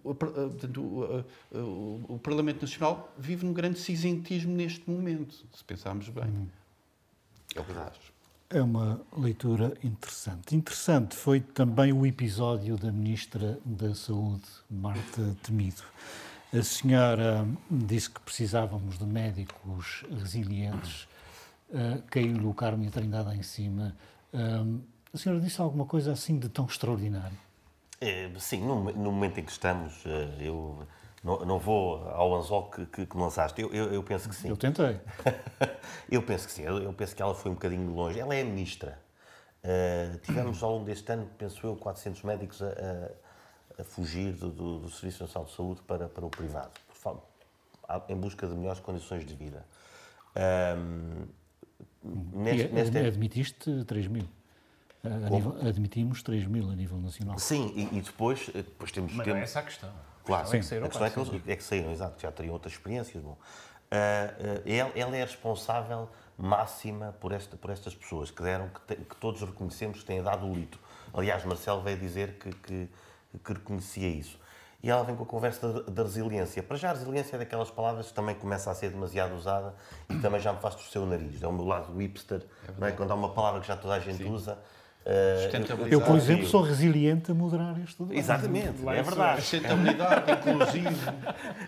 [0.03, 6.25] O, o, o, o, Parlamento Nacional vive num grande cinzentismo neste momento, se pensarmos bem.
[6.25, 6.47] Hum.
[7.55, 8.13] É o que acho.
[8.49, 10.55] É uma leitura interessante.
[10.55, 15.83] Interessante foi também o episódio da Ministra da Saúde, Marta Temido.
[16.53, 21.07] A senhora disse que precisávamos de médicos resilientes
[21.75, 23.95] uh, caiu-lhe o Carmo e a Trindade em cima.
[24.33, 24.81] Uh,
[25.13, 27.37] a senhora disse alguma coisa assim de tão extraordinário?
[28.01, 30.09] É, sim, no, no, momento em que estamos, uh,
[30.39, 30.85] eu
[31.23, 33.61] não, não, vou ao anzol que, que, que lançaste.
[33.61, 34.49] Eu, eu, eu, penso que sim.
[34.49, 34.99] Eu tentei.
[36.11, 36.63] eu penso que sim.
[36.63, 38.19] Eu, eu, penso que ela foi um bocadinho longe.
[38.19, 38.99] Ela é ministra.
[39.63, 44.51] Uh, tivemos ao longo deste ano, penso eu, 400 médicos a, a, a fugir do,
[44.51, 46.69] do, do, Serviço Nacional de Saúde para, para o privado,
[48.07, 49.65] em busca de melhores condições de vida.
[50.77, 51.25] Um,
[52.03, 52.97] Neste, neste...
[52.97, 54.27] Admitiste 3 mil.
[55.31, 57.37] Nível, admitimos 3 mil a nível nacional.
[57.37, 59.13] Sim, e, e depois, eh, depois temos...
[59.13, 59.35] Mas temos...
[59.35, 59.91] não é essa a questão.
[60.23, 60.57] Claro, Sim.
[60.57, 63.23] É a questão é que, eles, é que saíram, exato, já teriam outras experiências.
[63.23, 63.33] Bom.
[63.33, 68.67] Uh, uh, ela, ela, é a responsável máxima por, esta, por estas pessoas que deram,
[68.69, 70.79] que, te, que todos reconhecemos que têm dado o lito.
[71.13, 72.89] Aliás, Marcelo veio dizer que, que,
[73.43, 74.39] que reconhecia isso
[74.85, 76.61] e ela vem com a conversa da resiliência.
[76.61, 79.73] Para já, a resiliência é daquelas palavras que também começa a ser demasiado usada
[80.07, 81.41] e também já me faz torcer o nariz.
[81.41, 82.91] É o meu lado hipster, é não é?
[82.91, 84.31] quando há uma palavra que já toda a gente Sim.
[84.31, 84.59] usa.
[85.03, 88.19] Uh, eu, por exemplo, sou resiliente a moderar este debate.
[88.19, 89.41] Exatamente, é verdade.
[89.41, 90.95] Sustentabilidade, inclusive.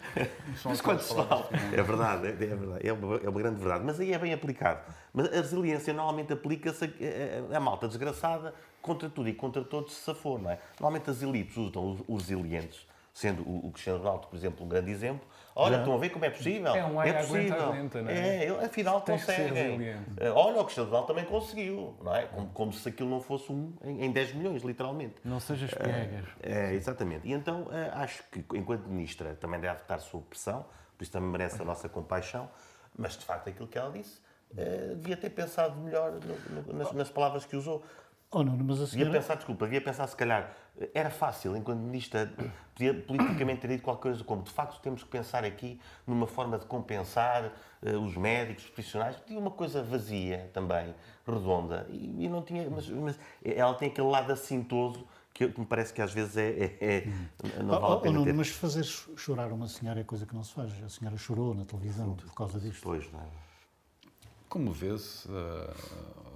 [0.64, 1.50] Mas quando se fala.
[1.74, 2.88] É verdade, é, é verdade.
[2.88, 3.84] É uma, é uma, grande verdade.
[3.84, 4.82] Mas aí é bem aplicado.
[5.12, 9.94] Mas a resiliência normalmente aplica-se a, a, a, malta desgraçada contra tudo e contra todos
[9.94, 10.60] se safou, não é?
[10.80, 12.86] Normalmente as elites usam os resilientes
[13.18, 15.28] sendo o, o Cristiano Ronaldo, por exemplo, um grande exemplo.
[15.56, 16.76] Olha, estão a ver como é possível?
[16.76, 17.64] É um é possível.
[17.70, 18.46] aguenta, não é?
[18.46, 19.60] É, afinal Tens que ser consegue.
[19.60, 20.12] resiliente.
[20.18, 22.28] Eh, Olha, o Cristiano Ronaldo também conseguiu, não é?
[22.28, 25.16] Como, como se aquilo não fosse um em, em 10 milhões, literalmente.
[25.26, 26.26] Não sejas piegas.
[26.44, 27.28] É, exatamente.
[27.28, 30.64] E então eh, acho que, enquanto ministra, também deve estar sob pressão,
[30.96, 32.48] por isso também merece a nossa compaixão,
[32.96, 34.22] mas de facto aquilo que ela disse,
[34.56, 37.84] eh, devia ter pensado melhor no- no- nas, nas palavras que usou.
[38.30, 39.20] Oh, Nuno, mas a Devia senhora...
[39.22, 40.52] pensar, desculpa, devia pensar se calhar,
[40.94, 42.32] era fácil, enquanto ministra,
[42.76, 46.58] podia politicamente ter dito qualquer coisa como, de facto, temos que pensar aqui numa forma
[46.60, 50.94] de compensar eh, os médicos, os profissionais, podia uma coisa vazia também,
[51.26, 55.66] redonda, e, e não tinha, mas, mas ela tem aquele lado assintoso que, que me
[55.66, 57.08] parece que às vezes é, é- é-
[57.64, 58.34] não Oh, vale a oh, pena Nuno, ter.
[58.34, 60.72] mas fazer chorar uma senhora é coisa que não se faz.
[60.84, 62.82] A senhora chorou na televisão por causa disto.
[62.82, 63.26] Pois, não é?
[64.50, 65.74] Como vê-se, eh,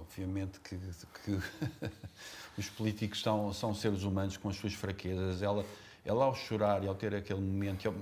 [0.00, 0.76] obviamente que,
[1.24, 1.40] que
[2.58, 5.42] os políticos são, são seres humanos com as suas fraquezas.
[5.42, 5.64] Ela,
[6.04, 7.94] ela ao chorar e ao ter aquele momento, e ao,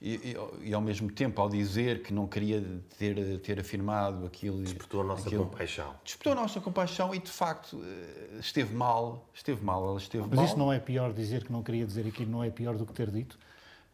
[0.00, 2.62] e, e- e ao mesmo tempo ao dizer que não queria
[2.98, 4.62] ter, ter afirmado aquilo...
[4.62, 5.94] Despertou a nossa aquilo, compaixão.
[6.04, 9.26] Despertou a nossa compaixão e, de facto, eh, esteve mal.
[9.34, 10.44] Esteve mal, ela esteve Mas mal.
[10.44, 12.92] isso não é pior dizer que não queria dizer aquilo, não é pior do que
[12.92, 13.38] ter dito?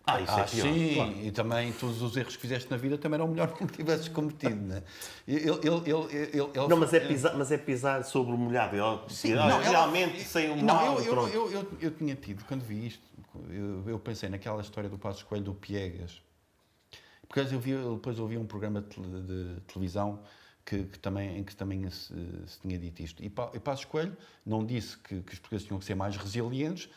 [0.05, 0.73] Ah, isso Ah, é pior.
[0.75, 3.69] sim, e também todos os erros que fizeste na vida também eram melhor que não
[3.71, 4.83] tivesses cometido, né?
[5.29, 8.75] Ele, ele, ele, ele, ele- Não, mas é, pisar, mas é pisar sobre o molhado.
[8.77, 10.97] Ela, Sim, não, ela- realmente saiu Não, mal.
[10.99, 11.33] eu, eu, pronto.
[11.33, 13.03] eu, eu, eu tinha tido, quando vi isto,
[13.49, 16.21] eu, eu pensei naquela história do Passos Coelho do Piegas.
[17.29, 20.19] Porque eu vi, depois ouvi um programa de, tele- de televisão
[20.67, 22.13] que, que também, em que também se,
[22.47, 23.23] se tinha dito isto.
[23.23, 26.17] E, Pa- e Passos Coelho não disse que, que os portugueses tinham que ser mais
[26.17, 26.91] resilientes,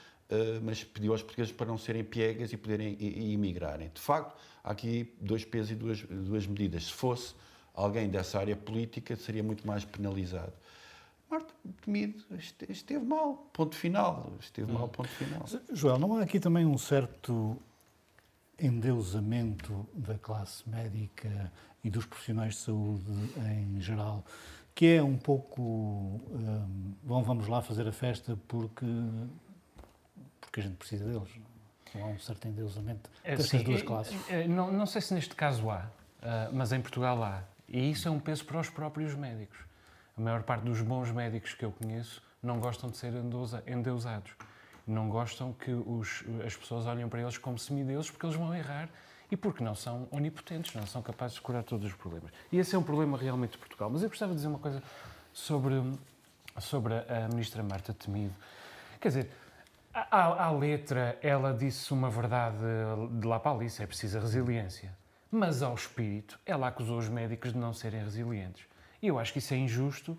[0.63, 3.89] mas pediu aos portugueses para não serem piegas e poderem e, e imigrarem.
[3.93, 6.85] De facto, há aqui dois pesos e duas, duas medidas.
[6.85, 7.33] Se fosse
[7.73, 10.53] alguém dessa área política, seria muito mais penalizado.
[11.29, 14.33] Marta Temido este- esteve mal, ponto final.
[14.39, 15.43] Esteve mal, ponto final.
[15.73, 17.57] Joel, não há aqui também um certo
[18.59, 21.51] endeusamento da classe médica
[21.83, 23.03] e dos profissionais de saúde
[23.51, 24.23] em geral,
[24.73, 28.85] que é um pouco, hum, bom, vamos lá fazer a festa porque,
[30.45, 31.29] porque a gente precisa deles.
[31.93, 34.29] Não há um certo endeusamento É, dessas sim, duas é, classes.
[34.29, 35.85] é, Não, não sei se neste caso há,
[36.21, 37.41] ah, mas em Portugal há.
[37.69, 39.57] E isso é um peso para os próprios médicos.
[40.17, 44.31] A maior parte dos bons médicos que eu conheço não gostam de ser endeusa- endeusados.
[44.85, 48.87] Não gostam que os- as pessoas olhem para eles como semideuses porque eles vão errar
[49.31, 52.31] e porque não são onipotentes, não são capazes de curar todos os problemas.
[52.51, 53.89] E esse é um problema realmente de Portugal.
[53.89, 54.83] Mas eu gostava de dizer uma coisa
[55.33, 55.81] sobre,
[56.59, 58.33] sobre a, a ministra Marta Temido.
[59.01, 59.31] Quer dizer,
[59.95, 62.57] à, letra, ela disse uma verdade
[63.19, 64.91] de lá para ali, é preciso resiliência.
[65.31, 68.65] Mas ao espírito, ela acusou os médicos de não serem resilientes.
[69.01, 70.17] E eu acho que isso é injusto.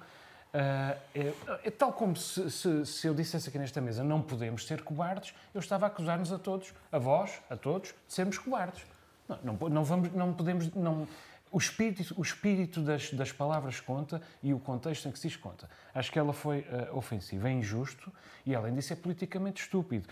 [0.53, 1.33] Ah, é,
[1.65, 5.35] é tal como se, se- se eu dissesse aqui nesta mesa não podemos ser cobardes,
[5.55, 8.83] eu estava a acusar-nos a todos, a vós, a todos, de sermos cobardes.
[9.29, 10.73] Não, não, não vamos, não podemos.
[10.75, 11.07] Não,
[11.57, 15.39] o espírito, o espírito das, das palavras conta e o contexto em que se diz
[15.39, 15.71] conta.
[15.95, 18.13] Acho que ela foi ah, ofensiva, é injusto
[18.45, 20.07] e, além disso, é politicamente estúpido.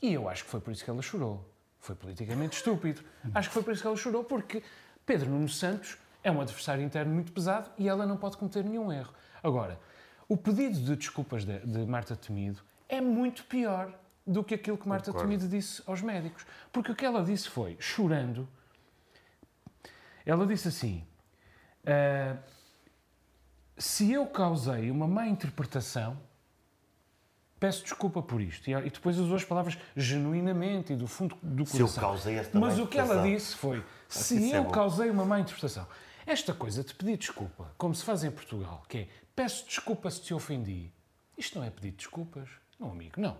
[0.00, 1.44] E eu acho que foi por isso que ela chorou.
[1.80, 3.02] Foi politicamente estúpido.
[3.34, 4.62] Acho que foi por isso que ela chorou, porque
[5.04, 8.92] Pedro Nuno Santos é um adversário interno muito pesado e ela não pode cometer nenhum
[8.92, 9.12] erro.
[9.42, 9.80] Agora,
[10.28, 13.92] o pedido de desculpas de, de Marta Temido é muito pior
[14.24, 15.28] do que aquilo que Marta Concordo.
[15.28, 16.46] Temido disse aos médicos.
[16.72, 18.48] Porque o que ela disse foi, chorando,
[20.24, 21.06] ela disse assim:
[21.86, 22.36] "Ah,
[23.76, 26.18] se eu causei uma má interpretação,
[27.58, 28.68] peço desculpa por isto.
[28.68, 32.02] E, depois usou as palavras genuinamente e do fundo do Se eu coração.
[32.02, 35.40] causei esta má Mas o que ela disse foi: se é eu causei uma má
[35.40, 35.86] interpretação.
[36.26, 40.22] Esta coisa de pedir desculpa, como se faz em Portugal, que é peço desculpa se
[40.22, 40.90] te ofendi,
[41.36, 43.36] isto não é pedir desculpas, não, amigo, não.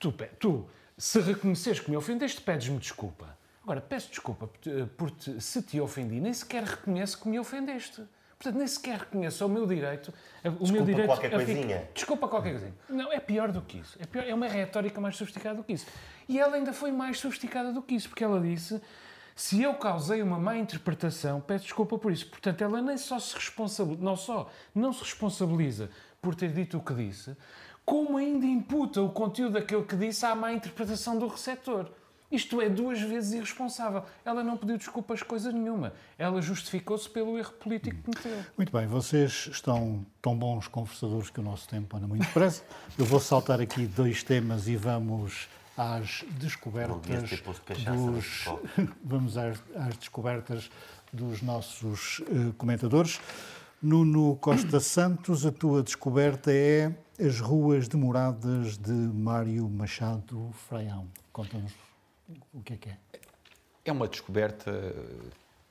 [0.00, 3.36] Tu, tu se reconheceres que me ofendeste, pedes-me desculpa.
[3.66, 4.48] Agora, peço desculpa
[4.96, 8.00] por te- se te ofendi, nem sequer reconheço que me ofendeste.
[8.38, 10.14] Portanto, nem sequer reconheço o meu direito.
[10.44, 11.88] O meu Desculpa direito qualquer coisinha.
[11.92, 12.74] Desculpa qualquer coisinha.
[12.88, 13.98] Não, é pior do que isso.
[14.00, 15.86] É, pior- é uma retórica mais sofisticada do que isso.
[16.28, 18.80] E ela ainda foi mais sofisticada do que isso, porque ela disse:
[19.34, 22.28] se eu causei uma má interpretação, peço desculpa por isso.
[22.28, 25.90] Portanto, ela nem só se responsabiliza, não só não se responsabiliza
[26.22, 27.36] por ter dito o que disse,
[27.84, 31.90] como ainda imputa o conteúdo daquilo que disse à má interpretação do receptor.
[32.30, 34.02] Isto é duas vezes irresponsável.
[34.24, 35.92] Ela não pediu desculpas coisa nenhuma.
[36.18, 38.44] Ela justificou-se pelo erro político que cometeu.
[38.56, 42.64] Muito bem, vocês estão tão bons conversadores que o nosso tempo anda muito depressa.
[42.98, 48.44] Eu vou saltar aqui dois temas e vamos às descobertas dos
[49.04, 50.70] vamos às, às descobertas
[51.12, 53.20] dos nossos eh, comentadores.
[53.80, 61.06] Nuno Costa Santos, a tua descoberta é as ruas demoradas de Mário Machado Fraião.
[61.32, 61.85] Conta-nos.
[62.52, 62.98] O que é que é?
[63.84, 64.72] É uma descoberta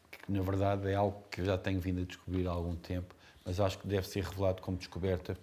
[0.10, 3.14] que, na verdade, é algo que eu já tenho vindo a descobrir há algum tempo,
[3.44, 5.38] mas acho que deve ser revelado como descoberta,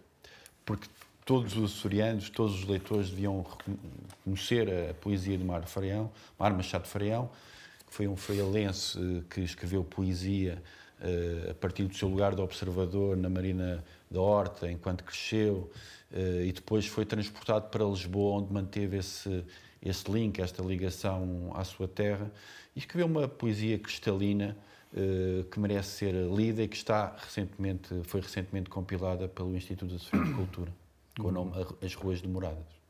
[0.64, 0.88] porque
[1.24, 3.44] todos os açorianos, todos os leitores deviam
[4.24, 7.30] conhecer a poesia de Mar Farião, Mar Machado Farião,
[7.86, 10.62] que foi um freialense eh, que escreveu poesia
[11.00, 15.70] uh, a partir do seu lugar de observador na Marina da Horta, enquanto cresceu,
[16.10, 19.44] uh, e depois foi transportado para Lisboa, onde manteve esse,
[19.82, 22.30] esse link, esta ligação à sua terra,
[22.74, 24.56] e escreveu uma poesia cristalina
[24.92, 30.34] uh, que merece ser lida e que está recentemente, foi recentemente compilada pelo Instituto de
[30.34, 30.72] Cultura
[31.18, 32.82] com o nome As Ruas Demoradas.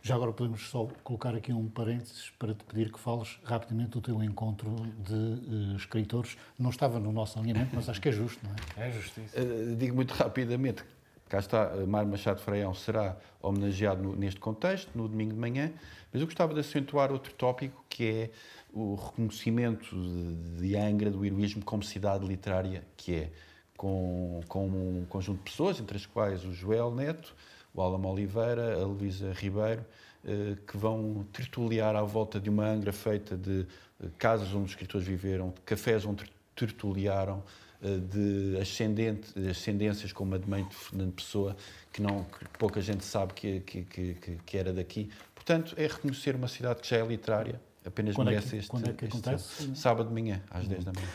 [0.00, 4.00] Já agora podemos só colocar aqui um parênteses para te pedir que fales rapidamente do
[4.00, 4.70] teu encontro
[5.04, 6.36] de uh, escritores.
[6.56, 8.88] Não estava no nosso alinhamento, mas acho que é justo, não é?
[8.88, 9.36] É justiça.
[9.40, 10.84] Uh, digo muito rapidamente,
[11.28, 15.72] cá está, Mário Machado Freião será homenageado no, neste contexto, no domingo de manhã,
[16.12, 18.30] mas eu gostava de acentuar outro tópico, que é
[18.72, 23.30] o reconhecimento de, de Angra, do heroísmo como cidade literária que é,
[23.76, 27.34] com, com um conjunto de pessoas, entre as quais o Joel Neto,
[27.74, 29.84] o Alamo Oliveira, a Luísa Ribeiro,
[30.24, 33.66] eh, que vão tertuliar à volta de uma angra feita de
[34.02, 36.24] eh, casas onde os escritores viveram, de cafés onde
[36.56, 41.56] tertuliaram, eh, de ascendente, ascendências como a de mãe de Fernando Pessoa,
[41.92, 45.10] que, não, que pouca gente sabe que, que, que, que, era daqui.
[45.34, 48.70] Portanto, é reconhecer uma cidade que já é literária, apenas quando merece é que, este,
[48.70, 49.76] quando é que este acontece?
[49.76, 51.08] sábado de manhã, às 10 da manhã.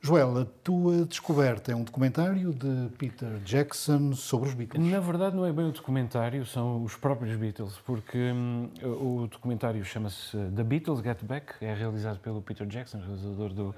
[0.00, 4.88] Joel, a tua descoberta é um documentário de Peter Jackson sobre os Beatles.
[4.88, 9.84] Na verdade, não é bem o documentário, são os próprios Beatles, porque hum, o documentário
[9.84, 13.74] chama-se The Beatles Get Back, é realizado pelo Peter Jackson, realizador do,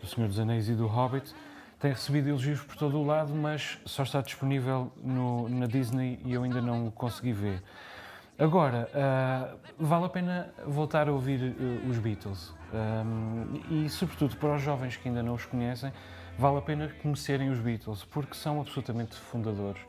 [0.00, 1.34] do Senhor dos Anéis e do Hobbit.
[1.78, 6.32] Tem recebido elogios por todo o lado, mas só está disponível no, na Disney e
[6.32, 7.62] eu ainda não o consegui ver.
[8.38, 12.54] Agora, uh, vale a pena voltar a ouvir uh, os Beatles.
[12.72, 15.90] Um, e, sobretudo, para os jovens que ainda não os conhecem,
[16.38, 19.80] vale a pena conhecerem os Beatles, porque são absolutamente fundadores.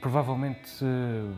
[0.00, 1.34] Provavelmente uh,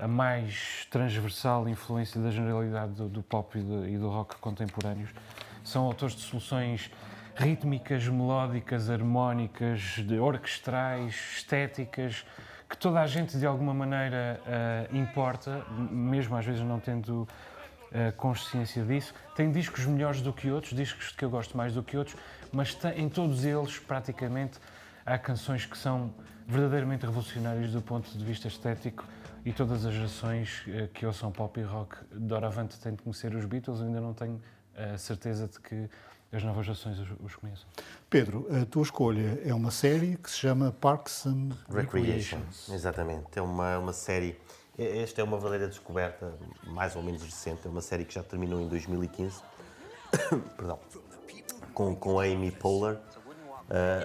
[0.00, 5.10] a mais transversal influência da generalidade do, do pop e do, e do rock contemporâneos.
[5.62, 6.90] São autores de soluções
[7.34, 12.24] rítmicas, melódicas, harmónicas, de orquestrais, estéticas,
[12.68, 18.12] que toda a gente de alguma maneira uh, importa, mesmo às vezes não tendo uh,
[18.16, 19.14] consciência disso.
[19.36, 22.16] Tem discos melhores do que outros, discos que eu gosto mais do que outros,
[22.50, 24.58] mas tem, em todos eles, praticamente,
[25.04, 26.14] há canções que são
[26.46, 29.04] verdadeiramente revolucionárias do ponto de vista estético
[29.44, 33.44] e todas as gerações uh, que ouçam pop e rock doravante têm de conhecer os
[33.44, 33.80] Beatles.
[33.80, 34.40] Eu ainda não tenho
[34.74, 35.88] a certeza de que
[36.32, 37.66] as novas gerações os, conheçam.
[38.08, 42.40] Pedro, a tua escolha é uma série que se chama Parks and Recreation.
[42.70, 44.40] Exatamente, é uma, uma série.
[44.78, 46.32] Esta é uma verdadeira descoberta,
[46.64, 47.66] mais ou menos recente.
[47.66, 49.42] É uma série que já terminou em 2015.
[50.56, 50.78] Perdão.
[51.74, 52.98] Com, com a Amy Poehler,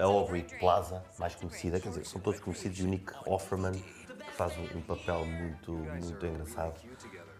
[0.00, 4.32] a Aubrey Plaza, mais conhecida, quer dizer, são todos conhecidos, e o Nick Offerman, que
[4.36, 6.78] faz um, um papel muito, muito engraçado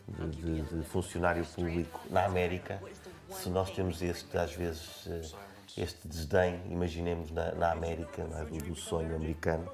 [0.08, 2.80] de, de, de funcionário público na América
[3.30, 8.44] se nós temos este, às vezes, eh, este desdém, imaginemos na, na América, é?
[8.44, 9.70] do, do, sonho americano.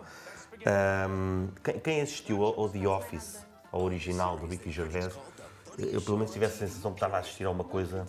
[1.09, 5.15] Um, quem, quem, assistiu ao, The Office, ao original do Ricky Gervais,
[5.79, 8.07] eu pelo menos tive a sensação que estava a assistir a uma coisa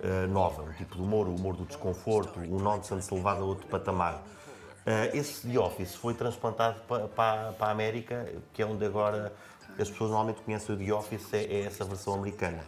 [0.00, 3.66] uh, nova, um tipo de humor, o humor do desconforto, o nonsense levado a outro
[3.68, 4.16] patamar.
[4.16, 9.32] Uh, esse The Office foi transplantado para, para, para a América, que é onde agora
[9.78, 12.62] as pessoas normalmente conhecem o The Office, é, é essa versão americana.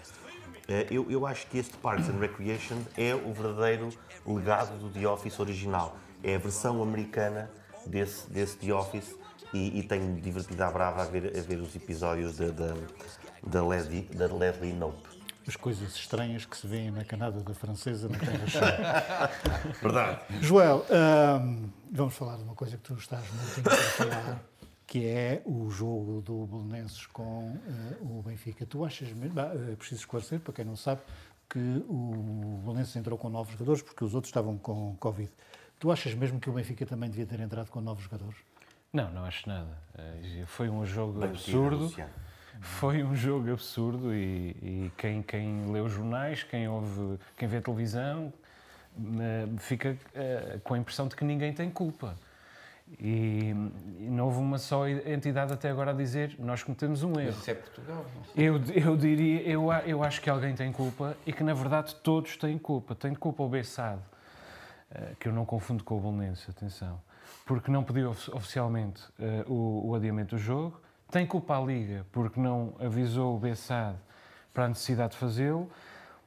[0.68, 3.90] Eh, eu, eu acho que este Parks and Recreation é o verdadeiro
[4.26, 5.96] legado do The Office original.
[6.22, 7.50] É a versão americana
[7.86, 9.14] desse, desse The Office
[9.52, 12.74] e, e tenho-me divertido à brava a ver, a ver os episódios da, da,
[13.46, 15.16] da, Leslie, da Leslie Knope.
[15.46, 19.30] As coisas estranhas que se vêem na Canada da Francesa na Terra Cheia.
[19.80, 20.20] Verdade.
[20.40, 24.40] Joel, um, vamos falar de uma coisa que tu estás muito interessado
[24.86, 28.64] que é o jogo do Belenenses com uh, o Benfica.
[28.64, 31.00] Tu achas mesmo, é preciso esclarecer, para quem não sabe,
[31.48, 35.30] que o Belenenses entrou com novos jogadores porque os outros estavam com Covid.
[35.78, 38.36] Tu achas mesmo que o Benfica também devia ter entrado com novos jogadores?
[38.92, 39.76] Não, não acho nada.
[39.98, 41.92] Eh, foi um jogo Bem absurdo.
[42.60, 47.58] Foi um jogo absurdo e, e, quem, quem lê os jornais, quem ouve, quem vê
[47.58, 48.32] a televisão,
[49.58, 52.16] fica uh, com a impressão de que ninguém tem culpa.
[53.00, 53.52] E,
[53.98, 57.30] e, não houve uma só entidade até agora a dizer nós cometemos um erro.
[57.30, 58.06] Isso é Portugal.
[58.36, 62.36] Eu, eu diria, eu, eu acho que alguém tem culpa e que na verdade todos
[62.36, 62.94] têm culpa.
[62.94, 64.02] Tem culpa o Bessado,
[64.90, 67.00] eh, que eu não confundo com o Bolonense, atenção,
[67.44, 70.80] porque não pediu oficialmente uh, o, o, adiamento do jogo.
[71.10, 73.98] Tem culpa a Liga, porque não avisou o Bessado
[74.54, 75.70] para a necessidade de fazê-lo.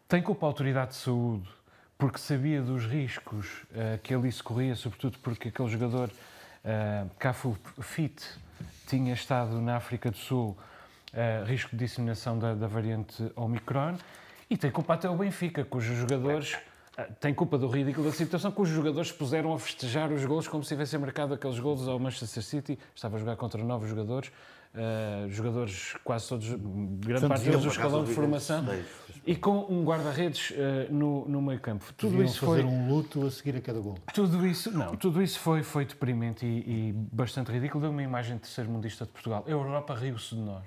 [0.10, 1.50] Tem culpa a autoridade de saúde
[1.98, 6.10] porque sabia dos riscos uh, que ali se corria, sobretudo porque aquele jogador
[6.64, 8.24] uh, Cafu Fit
[8.88, 10.58] tinha estado na África do Sul,
[11.14, 13.96] uh, risco de disseminação da, da, variante Omicron,
[14.50, 16.54] e tem culpa até o Benfica, cujos jogadores.
[16.98, 20.48] Uh, tem culpa do ridículo da situação, cujos jogadores se puseram a festejar os gols
[20.48, 22.80] como se tivessem marcado aqueles gols ao Manchester City.
[22.96, 24.32] Estava a jogar contra novos jogadores
[25.30, 28.64] jogadores quase todos, grande parte deles do escalão de formação,
[29.30, 31.94] e com um guarda-redes uh, no, no meio campo.
[31.94, 33.96] Tudo Deviam isso fazer foi um luto a seguir a cada gol.
[34.12, 37.80] Tudo isso, não, tudo isso foi, foi deprimente e, e bastante ridículo.
[37.80, 39.44] Deu uma imagem de terceiro mundista de Portugal.
[39.46, 40.66] A Europa riu-se de nós.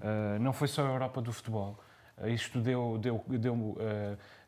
[0.00, 1.82] Uh, não foi só a Europa do futebol.
[2.26, 3.78] isto deu, deu, deu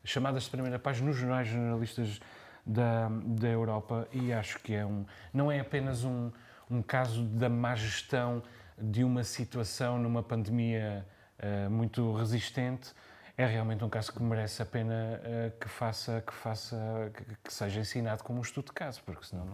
[0.03, 2.19] chamadas de primeira página nos jornais jornalistas
[2.63, 6.29] da, da Europa e acho que é um, não é apenas um,
[6.69, 8.43] um caso da má gestão
[8.77, 11.03] de uma situação numa pandemia
[11.39, 12.93] uh, muito resistente
[13.37, 17.53] é realmente um caso que merece a pena uh, que faça que faça que, que,
[17.53, 19.45] seja ensinado como um estudo de caso porque senão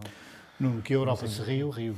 [0.58, 1.96] não, no que a Europa se riu riu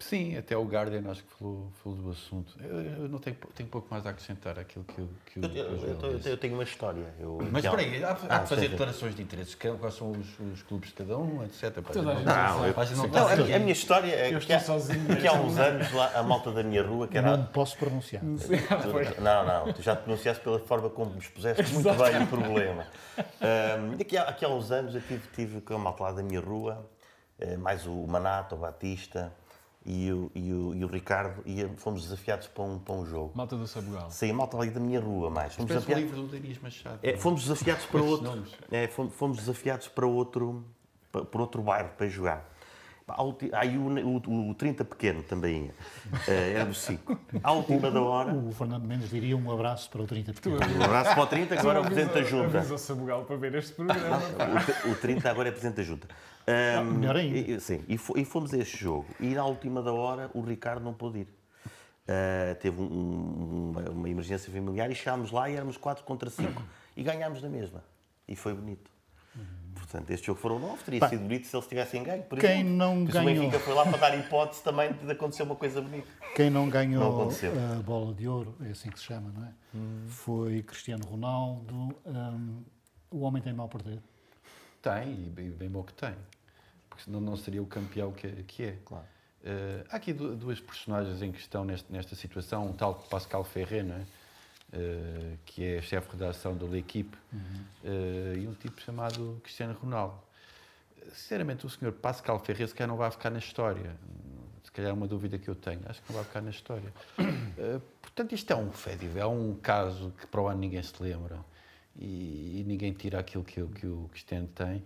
[0.00, 2.54] Sim, até o Guardian acho que falou, falou do assunto.
[2.62, 4.94] Eu, eu não tenho, tenho pouco mais a acrescentar aquilo que,
[5.32, 7.04] que eu, eu, eu, eu, tenho uma história.
[7.50, 9.54] Mas espera aí, há, há ah, de fazer declarações de interesses.
[9.54, 11.76] Quais são os, os, clubes de cada um, etc.
[11.94, 15.92] Não, não, não, não, a, a minha história é que, há, que há uns anos
[15.92, 17.36] lá, a malta da minha rua que era...
[17.36, 18.22] Não posso pronunciar.
[19.18, 22.86] Não, não, tu já te pronunciaste pela forma como me expuseste muito bem o problema.
[23.18, 26.22] Um, aqui, há, aqui há uns anos eu tive, tive com a malta lá da
[26.22, 26.88] minha rua,
[27.38, 29.32] eh, mais o Manato, o Batista
[29.84, 33.32] e o, e o, e o Ricardo e fomos desafiados para um, para um jogo.
[33.34, 34.10] Malta do Sabugal.
[34.10, 35.54] Sim, a malta ali da minha rua mais.
[35.54, 36.04] Fomos desafiados...
[36.04, 36.98] livro do Darias Machado.
[37.02, 38.44] É, fomos desafiados para outro.
[38.70, 40.64] É, fomos desafiados para outro,
[41.10, 42.58] para outro bairro para jogar.
[43.52, 45.74] Aí o, o, o 30 pequeno também ia.
[46.12, 47.18] Uh, era do 5.
[47.42, 48.34] À última da hora.
[48.34, 50.56] O, Fernando Mendes diria um abraço para o 30 pequeno.
[50.56, 52.58] Um abraço para o 30, que agora é o Presidente da Junta.
[52.58, 54.20] Avisa o Sabugal para ver este programa.
[54.84, 56.08] o, o 30 agora é Presidente da Junta.
[56.48, 57.38] Um, ah, melhor ainda.
[57.38, 59.06] E, sim, e, e, fomos a este jogo.
[59.20, 61.28] E na última da hora o Ricardo não pôde ir.
[62.08, 66.62] Uh, teve um, uma, uma, emergência familiar e chegámos lá e éramos 4 contra 5
[66.96, 67.84] e ganhámos na mesma.
[68.26, 68.90] E foi bonito.
[69.74, 72.22] Portanto, este jogo foram 9, teria Pá, sido bonito se eles tivessem ganho.
[72.22, 72.70] Por quem exemplo.
[72.70, 73.22] não ganhou...
[73.22, 76.08] o Benfica foi lá para dar hipótese também de acontecer uma coisa bonita.
[76.34, 77.28] Quem não ganhou não
[77.78, 79.52] a bola de ouro, é assim que se chama, não é?
[79.74, 80.06] Hum.
[80.08, 81.94] Foi Cristiano Ronaldo.
[82.04, 82.62] Um,
[83.10, 84.00] o homem tem mal perder.
[84.82, 86.14] Tem, e bem, bem bom que tem
[86.98, 88.76] porque senão não seria o campeão que, que é.
[88.84, 89.04] Claro.
[89.44, 93.94] Uh, há aqui duas personagens em questão nesta, nesta situação, um tal Pascal Ferré, não
[93.94, 94.06] é?
[94.70, 97.40] Uh, que é chefe de redação da L'Equipe, uhum.
[97.84, 100.18] uh, e um tipo chamado Cristiano Ronaldo.
[101.12, 103.96] Sinceramente, o senhor Pascal Ferré se calhar não vai ficar na história.
[104.64, 105.80] Se calhar é uma dúvida que eu tenho.
[105.86, 106.92] Acho que não vai ficar na história.
[107.16, 111.00] Uh, portanto, isto é um fédivo, é um caso que para o ano ninguém se
[111.00, 111.38] lembra
[111.96, 114.82] e, e ninguém tira aquilo que, que o Cristiano tem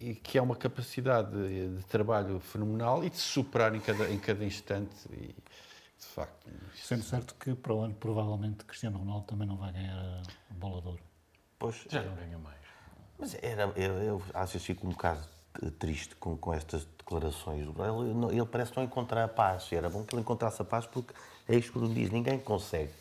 [0.00, 4.10] e que é uma capacidade de, de, trabalho fenomenal e de se superar em cada,
[4.10, 4.96] em cada instante.
[5.12, 5.34] E,
[5.98, 6.48] de facto.
[6.76, 10.80] Sendo certo que para o ano, provavelmente, Cristiano Ronaldo também não vai ganhar a bola
[10.80, 11.02] de ouro.
[11.58, 12.58] Pois, já não ganha mais.
[13.18, 15.20] Mas era, eu, eu às vezes fico um bocado
[15.78, 17.66] triste com, com estas declarações.
[17.66, 19.72] Ele, ele parece não encontrar a paz.
[19.72, 21.12] Era bom que ele encontrasse a paz porque
[21.48, 22.92] é isto que ele diz: ninguém consegue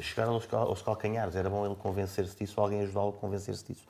[0.00, 1.34] chegar aos, aos calcanhares.
[1.34, 3.86] Era bom ele convencer-se disso, alguém ajudá-lo a convencer-se disso.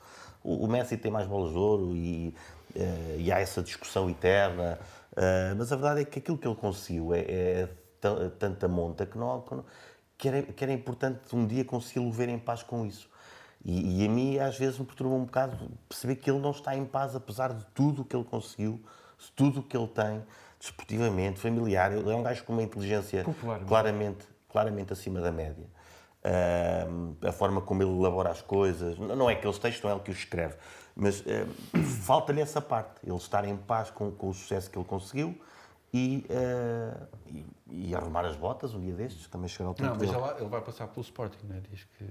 [0.46, 2.32] O, Messi tem mais bolas de ouro e,
[2.76, 4.78] uh, e há essa discussão eterna,
[5.12, 7.68] uh, mas a verdade é que aquilo que ele conseguiu é, é
[8.38, 9.44] tanta monta que, não,
[10.16, 13.10] que, era, que era importante um dia consegui-lo ver em paz com isso.
[13.64, 16.76] E, e, a mim, às vezes, me perturba um bocado perceber que ele não está
[16.76, 18.80] em paz, apesar de tudo o que ele conseguiu,
[19.18, 20.22] de tudo o que ele tem,
[20.60, 21.90] desportivamente, familiar.
[21.90, 23.24] Ele é um gajo com uma inteligência
[23.66, 25.66] claramente, claramente acima da média
[27.26, 28.98] a forma como ele elabora as coisas.
[28.98, 30.56] Não é aqueles textos, não é ele que os escreve,
[30.94, 31.22] mas
[32.04, 35.38] falta-lhe essa parte, ele estar em paz com, com, o sucesso que ele conseguiu
[35.92, 37.46] e, uh, e,
[37.90, 40.48] e, arrumar as botas um dia destes, também chegar ao tempo Não, mas ele, ele
[40.48, 41.60] vai passar pelo Sporting, não é?
[41.60, 42.04] Diz que...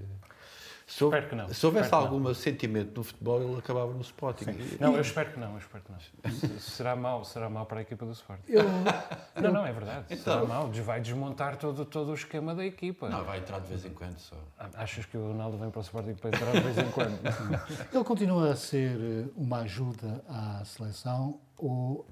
[0.86, 1.48] Se, espero que não.
[1.48, 4.44] Se houvesse algum sentimento no futebol, ele acabava no Sporting.
[4.44, 4.76] Sim.
[4.78, 6.58] Não, eu espero que não, eu espero que não.
[6.60, 8.44] será mau, será mau para a equipa do Sporting.
[8.48, 8.62] Eu...
[9.42, 10.06] Não, não, é verdade.
[10.08, 10.34] Então...
[10.34, 10.70] Será mau.
[10.72, 13.08] Vai desmontar todo, todo o esquema da equipa.
[13.08, 14.36] Não, vai entrar de vez em quando só.
[14.58, 17.18] Ah, achas que o Ronaldo vem para o Sporting para entrar de vez em quando?
[17.92, 22.06] ele continua a ser eh, uma ajuda à seleção ou,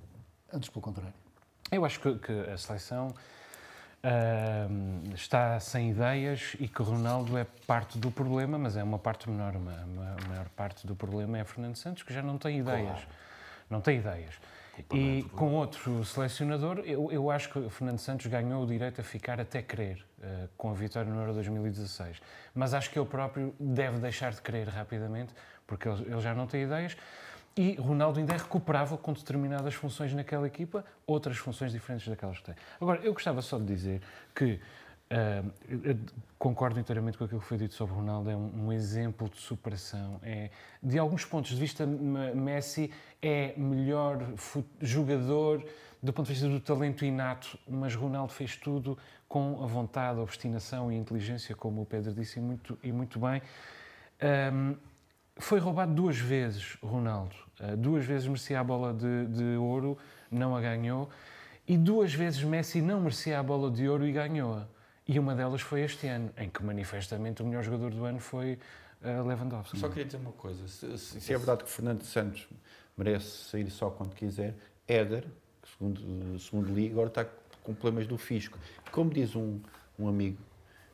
[0.53, 1.15] antes pelo contrário?
[1.73, 3.15] Eu acho que, que a seleção
[4.05, 9.31] Uh, está sem ideias e que Ronaldo é parte do problema, mas é uma parte
[9.31, 9.57] menor.
[9.57, 12.91] Uma, a maior parte do problema é Fernando Santos, que já não tem ideias.
[12.91, 13.07] Claro.
[13.71, 14.35] Não tem ideias.
[14.93, 19.05] E com outro selecionador, eu, eu acho que o Fernando Santos ganhou o direito a
[19.05, 22.21] ficar até querer, uh, com a vitória no Euro 2016.
[22.55, 25.33] Mas acho que ele próprio deve deixar de querer rapidamente,
[25.67, 26.95] porque ele, ele já não tem ideias.
[27.57, 32.45] E Ronaldo ainda é recuperável com determinadas funções naquela equipa, outras funções diferentes daquelas que
[32.45, 32.55] tem.
[32.81, 34.01] Agora, eu gostava só de dizer
[34.35, 34.61] que
[35.05, 36.01] Uh,
[36.39, 40.19] concordo inteiramente com aquilo que foi dito sobre Ronaldo, é um, um, exemplo de superação.
[40.23, 40.51] É,
[40.83, 42.91] de alguns pontos de vista, Messi
[43.23, 44.19] é melhor
[44.81, 45.63] jogador
[46.03, 50.23] do ponto de vista do talento inato, mas Ronaldo fez tudo com a vontade, a
[50.23, 53.41] obstinação e a inteligência, como o Pedro disse, e muito, e muito bem.
[54.53, 54.77] Um,
[55.37, 57.35] foi roubado duas vezes, Ronaldo.
[57.61, 59.99] Uh, duas vezes merecia a bola de, de ouro,
[60.31, 61.09] não a ganhou.
[61.67, 64.67] E duas vezes Messi não merecia a bola de ouro e ganhou-a.
[65.07, 68.59] E uma delas foi este ano, em que manifestamente o melhor jogador do ano foi
[69.03, 69.79] uh, Lewandowski.
[69.79, 72.49] Só queria dizer uma coisa: se, se, se, é verdade que Fernando Santos
[72.97, 74.55] merece sair só quando quiser,
[74.87, 75.27] Éder,
[75.73, 77.27] segundo, segundo li, agora está
[77.63, 78.59] com problemas do fisco.
[78.91, 79.61] Como diz um,
[79.99, 80.39] um amigo,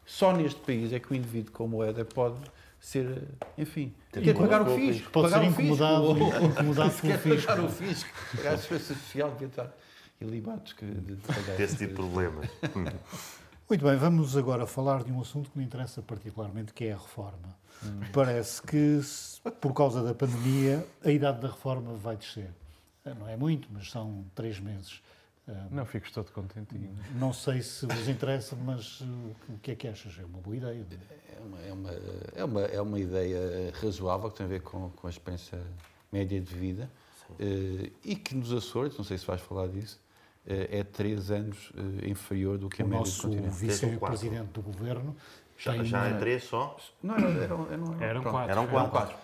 [0.04, 2.40] só neste país é que um indivíduo como o Éder pode
[2.80, 3.28] ser,
[3.58, 5.10] enfim, quer pagar o fisco.
[5.10, 7.46] Pode pagar ser incomodado, o fisco, incomodado pelo fisco.
[7.46, 8.10] pagar o fisco.
[8.36, 9.76] Pagar a segurança social devia estar
[10.20, 11.60] ilibados que de, de pagar.
[11.60, 12.48] Esse tipo de problemas.
[13.68, 16.96] Muito bem, vamos agora falar de um assunto que me interessa particularmente, que é a
[16.96, 17.56] reforma.
[17.84, 18.00] Hum.
[18.12, 19.00] Parece que,
[19.60, 22.50] por causa da pandemia, a idade da reforma vai descer.
[23.04, 25.00] Eh, não é muito, mas são três meses.
[25.50, 26.96] Eh, não fico todo contentinho.
[27.14, 30.18] Não sei se vos interessa, mas eh, o que é que achas?
[30.18, 30.86] É uma boa ideia.
[31.36, 31.90] É uma, é uma,
[32.34, 35.60] é uma, é uma ideia razoável que tem a ver com, com a experiência
[36.12, 36.90] média de vida
[37.30, 40.00] uh, e que nos Açores, não sei se vais falar disso,
[40.46, 43.42] é três anos eh, inferior do que a o média do continente.
[43.42, 45.14] O nosso vice-presidente do governo
[45.56, 46.76] já, já é três só?
[47.02, 48.50] Não, eram, eram, eram, eram quatro.
[48.50, 48.78] Eram quatro.
[48.78, 49.16] Eram quatro.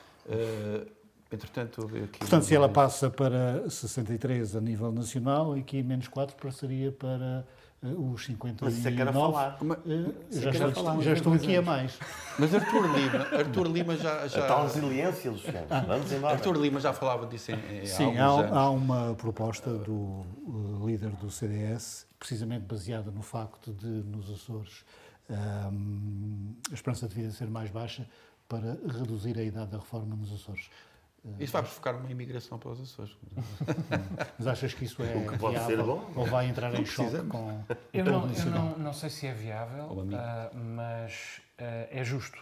[1.31, 6.93] Entretanto, aqui Portanto, se ela passa para 63 a nível nacional, aqui menos 4 passaria
[6.93, 7.45] para
[7.83, 8.65] uh, os 59.
[8.65, 9.59] Mas isso é que era falar.
[9.61, 11.99] Uh, já, estou, falar, já estou aqui a mais.
[12.39, 14.29] Mas Artur Lima, Artur Lima já...
[14.29, 14.45] já...
[14.45, 15.67] A tal resiliência, Luciano.
[15.69, 15.81] Ah.
[15.81, 16.35] Vamos embora.
[16.35, 21.11] Artur Lima já falava disso em, em Sim, há, há, uma proposta do uh, líder
[21.11, 24.85] do CDS, precisamente baseada no facto de, nos Açores,
[25.29, 28.07] um, a esperança de vida ser mais baixa
[28.49, 30.71] para reduzir a idade da reforma nos Açores.
[31.39, 33.17] Isso vai provocar uma imigração para os Açores.
[34.39, 36.11] Mas achas que isso é o que pode viável, ser bom?
[36.15, 39.87] ou vai entrar em choque com eu não, eu não, não sei se é viável,
[39.87, 42.39] uh, mas uh, é justo.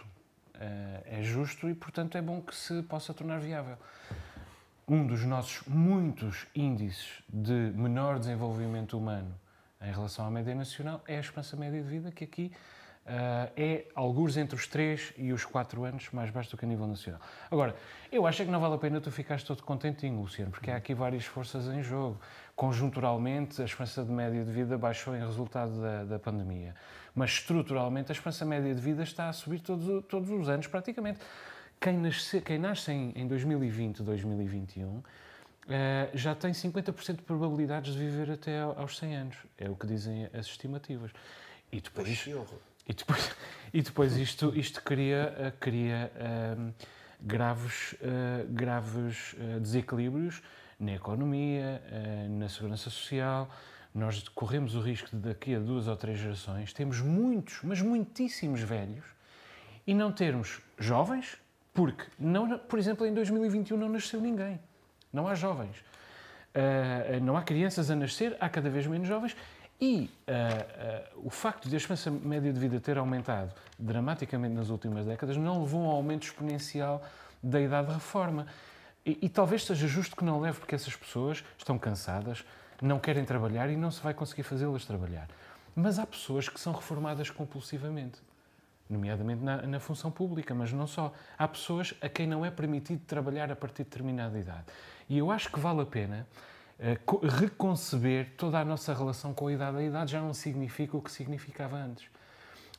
[0.55, 3.77] Uh, é justo e, portanto, é bom que se possa tornar viável.
[4.87, 9.33] Um dos nossos muitos índices de menor desenvolvimento humano
[9.81, 12.51] em relação à média nacional é a esperança média de vida, que aqui
[13.05, 16.67] Uh, é alguns entre os 3 e os 4 anos mais baixo do que a
[16.67, 17.21] nível nacional.
[17.51, 17.75] Agora,
[18.11, 20.95] eu acho que não vale a pena tu ficares todo contentinho, Luciano, porque há aqui
[20.95, 22.19] várias forças em jogo.
[22.55, 26.73] Conjunturalmente, a esperança de média de vida baixou em resultado da, da pandemia,
[27.13, 31.19] mas estruturalmente a esperança média de vida está a subir todos, todos os anos, praticamente.
[31.79, 35.03] Quem nasce, quem nasce em, em 2020, 2021, uh,
[36.11, 40.27] já tem 50% de probabilidades de viver até aos 100 anos, é o que dizem
[40.33, 41.11] as estimativas.
[41.71, 42.07] E depois...
[42.87, 43.31] E depois,
[43.73, 46.73] e depois isto, isto cria, eh, cria um, ehm,
[47.21, 50.41] graves, uh, graves uh, desequilíbrios
[50.79, 53.49] na economia, uh, na segurança social.
[53.93, 58.61] Nós corremos o risco de daqui a duas ou três gerações termos muitos, mas muitíssimos
[58.61, 59.05] velhos
[59.87, 61.37] e não termos jovens,
[61.73, 64.59] porque, não, por exemplo, em 2021 não nasceu ninguém.
[65.13, 65.77] Não há jovens.
[67.21, 69.35] não há crianças a nascer, há cada vez menos jovens
[69.79, 74.69] e uh, uh, o facto de a esperança média de vida ter aumentado dramaticamente nas
[74.69, 77.03] últimas décadas não levou a um aumento exponencial
[77.43, 78.47] da idade de reforma.
[79.05, 82.43] E, e, talvez seja justo que não leve, porque essas pessoas estão cansadas,
[82.81, 85.27] não querem trabalhar e não se vai conseguir fazê-las trabalhar.
[85.75, 88.19] Mas há pessoas que são reformadas compulsivamente,
[88.89, 91.13] nomeadamente na, na função pública, mas não só.
[91.37, 94.65] Há pessoas a quem não é permitido trabalhar a partir de determinada idade.
[95.07, 96.25] E eu acho que vale a pena
[97.39, 99.77] reconceber toda a nossa relação com a idade.
[99.77, 102.07] A idade já não significa o que significava antes.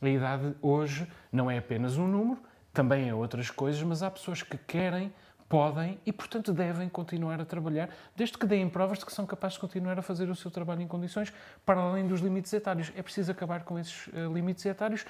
[0.01, 2.39] A idade hoje não é apenas um número,
[2.73, 5.11] também é outras coisas, mas há pessoas que querem,
[5.49, 9.55] podem e, portanto, devem continuar a trabalhar, desde que deem provas de que são capazes
[9.55, 11.33] de continuar a fazer o seu trabalho em condições
[11.65, 12.93] para além dos limites etários.
[12.95, 15.07] É preciso acabar com esses uh, limites etários.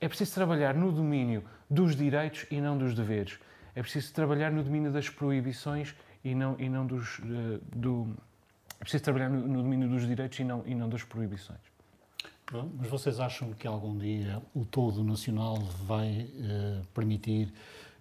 [0.00, 3.38] É preciso trabalhar no domínio dos direitos e não dos deveres.
[3.74, 8.14] É preciso trabalhar no domínio das proibições e não, e não dos, uh, do...
[8.78, 11.60] É preciso trabalhar no, no, domínio dos direitos e não, e não das proibições.
[12.52, 17.52] Mas vocês acham que algum dia o todo nacional vai uh, permitir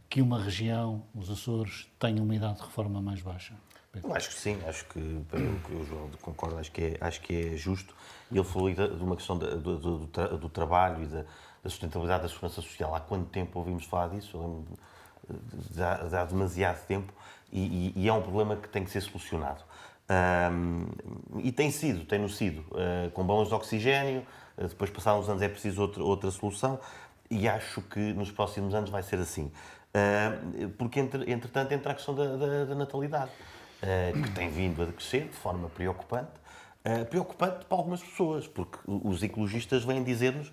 [0.09, 3.53] que uma região, os Açores, tenha uma idade de reforma mais baixa?
[4.03, 7.57] Eu acho que sim, acho que eu, João, concordo, acho que é, acho que é
[7.57, 7.95] justo.
[8.32, 11.22] Ele falou de uma questão do, do, do, do trabalho e da,
[11.63, 12.93] da, sustentabilidade da segurança social.
[12.95, 14.38] Há quanto tempo ouvimos falar disso?
[14.38, 14.65] Eu lembro
[15.72, 17.13] de, há, de há demasiado tempo
[17.52, 19.64] e, e, e, é um problema que tem que ser solucionado.
[20.10, 20.88] Um,
[21.39, 24.26] e tem sido, tem-no sido, uh, com balões de oxigênio,
[24.58, 26.80] uh, depois passados uns anos é preciso outra, outra solução
[27.30, 29.52] e acho que nos próximos anos vai ser assim.
[29.93, 33.32] Uh, porque, entre, entretanto, entra a questão da, da, da natalidade,
[33.80, 36.32] que tem vindo a crescer de forma preocupante.
[37.10, 40.52] preocupante para algumas pessoas, porque os ecologistas vêm dizer-nos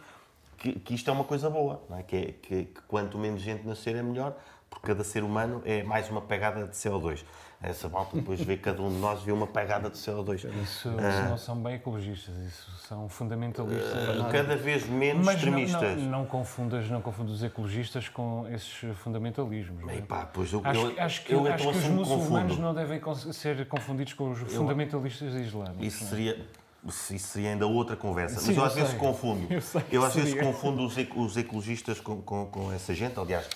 [0.56, 2.02] que, que, isto é uma coisa boa, é?
[2.02, 4.36] Que, é, que, que quanto menos gente nascer é melhor,
[4.80, 7.24] porque cada ser humano é mais uma pegada de CO2
[7.62, 10.34] essa malta depois vê cada um de nós vê uma pegada de CO2.
[10.34, 11.38] Isso, isso não ah.
[11.38, 14.18] são bem ecologistas, isso são fundamentalistas.
[14.18, 15.96] Uh, cada vez menos Mas extremistas.
[15.96, 19.82] Não, não, não, confundas, não confundas os ecologistas com esses fundamentalismos.
[19.82, 19.98] Não é?
[19.98, 22.62] Epá, pois eu, acho, eu, acho que, eu, acho que os muçulmanos confundo.
[22.62, 23.00] não devem
[23.32, 25.86] ser confundidos com os fundamentalistas islâmicos.
[25.86, 26.46] Isso seria
[26.86, 28.38] isso seria ainda outra conversa.
[28.38, 29.46] Sim, Mas eu, às vezes confundo.
[29.50, 29.60] Eu,
[29.90, 33.18] eu às vezes confundo os, ecologistas com, com, com, essa gente.
[33.18, 33.48] Aliás,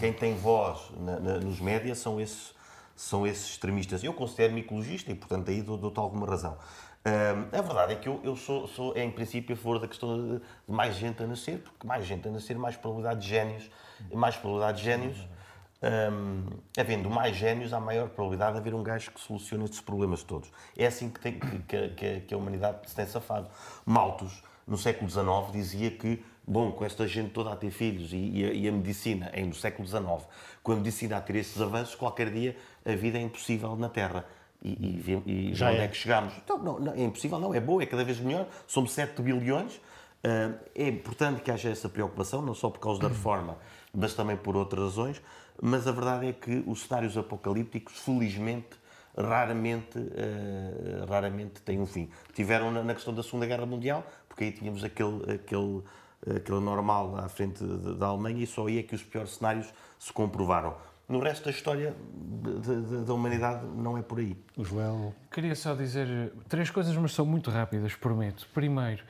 [0.00, 2.54] quem tem voz na, na, nos médias são esses
[2.94, 4.04] são esses extremistas.
[4.04, 6.56] Eu considero-me ecologista e, portanto, aí dou-te alguma razão.
[7.04, 10.16] Um, a verdade é que eu, eu sou, sou, em princípio, a favor da questão
[10.16, 13.70] de, de, mais gente a nascer, porque mais gente a nascer, mais probabilidade de génios,
[14.12, 15.28] mais probabilidade de génios.
[15.82, 16.46] Um,
[16.78, 20.48] havendo mais génios, há maior probabilidade de haver um gajo que solucione estes problemas todos.
[20.76, 23.48] É assim que, tem, que, que, que a humanidade se tem safado.
[23.84, 28.16] Malthus, no século XIX, dizia que bom, com esta gente toda a ter filhos e,
[28.16, 30.02] e, a, e a, medicina, em no século XIX,
[30.62, 34.26] com a medicina a ter esses avanços, qualquer dia a vida é impossível na Terra.
[34.64, 35.84] E, e já onde é.
[35.84, 36.34] é que chegamos?
[36.36, 38.46] Então, não, não, é impossível, não, é boa, é cada vez melhor.
[38.66, 39.74] Somos 7 bilhões.
[40.24, 43.58] Uh, é importante que haja essa preocupação, não só por causa da reforma,
[43.92, 45.20] mas também por outras razões.
[45.60, 48.80] Mas a verdade é que os cenários apocalípticos, felizmente,
[49.18, 52.08] raramente, uh, raramente têm um fim.
[52.32, 55.82] Tiveram na, na, questão da Segunda Guerra Mundial, porque aí tínhamos aquele, aquele
[56.28, 60.12] aquele normal à frente da Alemanha, e só aí é que os piores cenários se
[60.12, 60.76] comprovaram.
[61.08, 61.94] No resto da história
[63.04, 64.36] da humanidade não é por aí.
[64.56, 65.14] O Joel.
[65.30, 68.48] Queria só dizer três coisas, mas são muito rápidas, prometo.
[68.54, 69.02] Primeiro,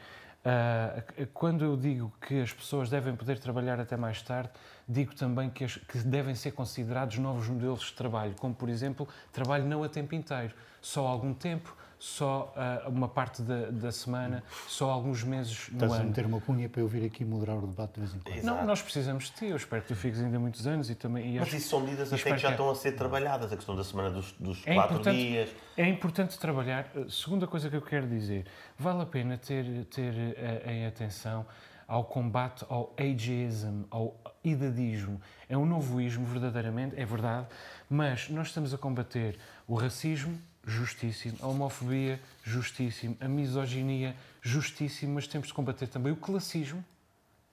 [0.45, 4.51] uh, quando eu digo que as pessoas devem poder trabalhar até mais tarde,
[4.89, 9.07] digo também que, as, que devem ser considerados novos modelos de trabalho, como por exemplo,
[9.33, 14.43] trabalho não a tempo inteiro, só algum tempo, só uh, uma parte da, da, semana,
[14.67, 15.85] só alguns meses no Estás ano.
[15.85, 18.19] Estás a meter uma cunha para eu vir aqui moderar o debate de vez em
[18.19, 18.37] quando.
[18.39, 18.57] Exato.
[18.57, 19.47] Não, nós precisamos de ti.
[19.47, 21.37] Eu espero que tu fiques ainda muitos anos e também...
[21.37, 22.55] E Mas isso são medidas até que já que...
[22.55, 25.51] estão a ser trabalhadas, a questão da semana dos, dos é quatro dias.
[25.77, 26.91] É importante trabalhar.
[27.09, 28.47] Segunda coisa que eu quero dizer,
[28.77, 31.47] vale a pena ter, ter uh, em atenção
[31.87, 35.21] ao combate ao ageism, ao idadismo.
[35.49, 37.47] É um novo ismo, verdadeiramente, é verdade,
[37.89, 39.39] mas nós estamos a combater
[39.69, 40.37] o racismo,
[40.67, 41.37] justíssimo.
[41.41, 43.17] A homofobia, justíssimo.
[43.21, 45.15] A misoginia, justíssimo.
[45.15, 46.85] Mas temos de combater também o classismo,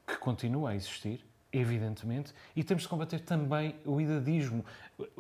[0.06, 4.64] que continua a existir, evidentemente, e temos de combater também o idadismo.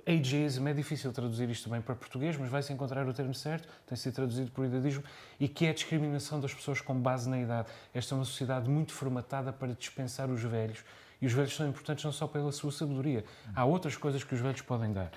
[0.06, 3.98] Ageism, é difícil traduzir isto bem para português, mas vai-se encontrar o termo certo, tem
[3.98, 5.04] sido traduzido por idadismo,
[5.40, 7.70] e que é a discriminação das pessoas com base na idade.
[7.94, 10.84] Esta é uma sociedade muito formatada para dispensar os velhos,
[11.22, 13.26] e os velhos são importantes não só pela sua sabedoria,
[13.56, 15.12] há outras coisas que os velhos podem dar.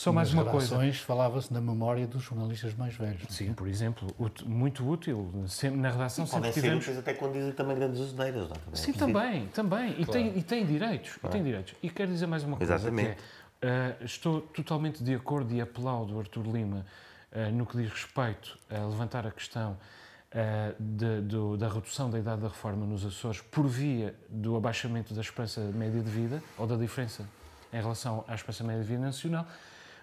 [0.00, 0.78] Só mais uma coisa.
[1.04, 3.22] falava-se na memória dos jornalistas mais velhos.
[3.28, 4.08] Sim, por exemplo,
[4.46, 5.30] muito útil.
[5.48, 6.84] Sempre, na redação e sempre tivemos...
[6.84, 8.48] ser até quando dizem também grandes asneiras.
[8.48, 8.56] Não?
[8.72, 8.76] É?
[8.76, 9.90] Sim, também, também.
[9.92, 10.12] E, claro.
[10.12, 11.16] tem, e tem direitos.
[11.16, 11.26] Claro.
[11.26, 11.74] E tem direitos.
[11.82, 12.74] E quero dizer mais uma coisa.
[12.74, 13.16] Exatamente.
[13.16, 16.86] Que é, uh, estou totalmente de acordo e aplaudo Artur Lima
[17.32, 22.18] uh, no que diz respeito a levantar a questão uh, de, do, da redução da
[22.18, 26.66] idade da reforma nos Açores por via do abaixamento da esperança média de vida, ou
[26.66, 27.28] da diferença
[27.72, 29.46] em relação à esperança média de vida nacional,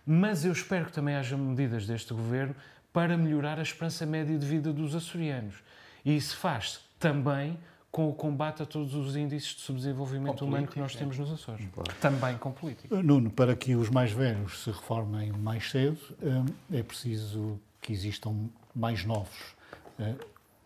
[0.06, 2.56] mas eu espero que também haja medidas deste governo
[2.93, 5.56] para melhorar a esperança média de vida dos açorianos.
[6.03, 7.58] E isso faz também
[7.91, 11.32] com o combate a todos os índices de subdesenvolvimento com humano que nós temos nos
[11.32, 11.66] Açores.
[11.74, 11.93] Claro.
[12.01, 13.01] Também com política.
[13.01, 15.97] Nuno, para que os mais velhos se reformem mais cedo,
[16.72, 19.56] é preciso que existam mais novos.
[19.97, 20.14] Hum,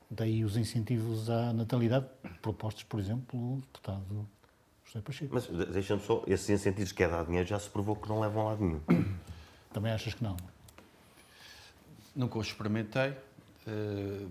[0.10, 2.08] daí os incentivos à natalidade,
[2.42, 4.28] propostos, por exemplo, pelo deputado
[4.92, 5.34] José Pacheco.
[5.34, 8.42] Mas deixa-me só, esses incentivos que é dar dinheiro já se provou que não levam
[8.42, 8.82] a lado nenhum.
[9.72, 10.36] Também achas que não?
[12.16, 13.12] Nunca os experimentei.
[13.68, 14.30] Uh,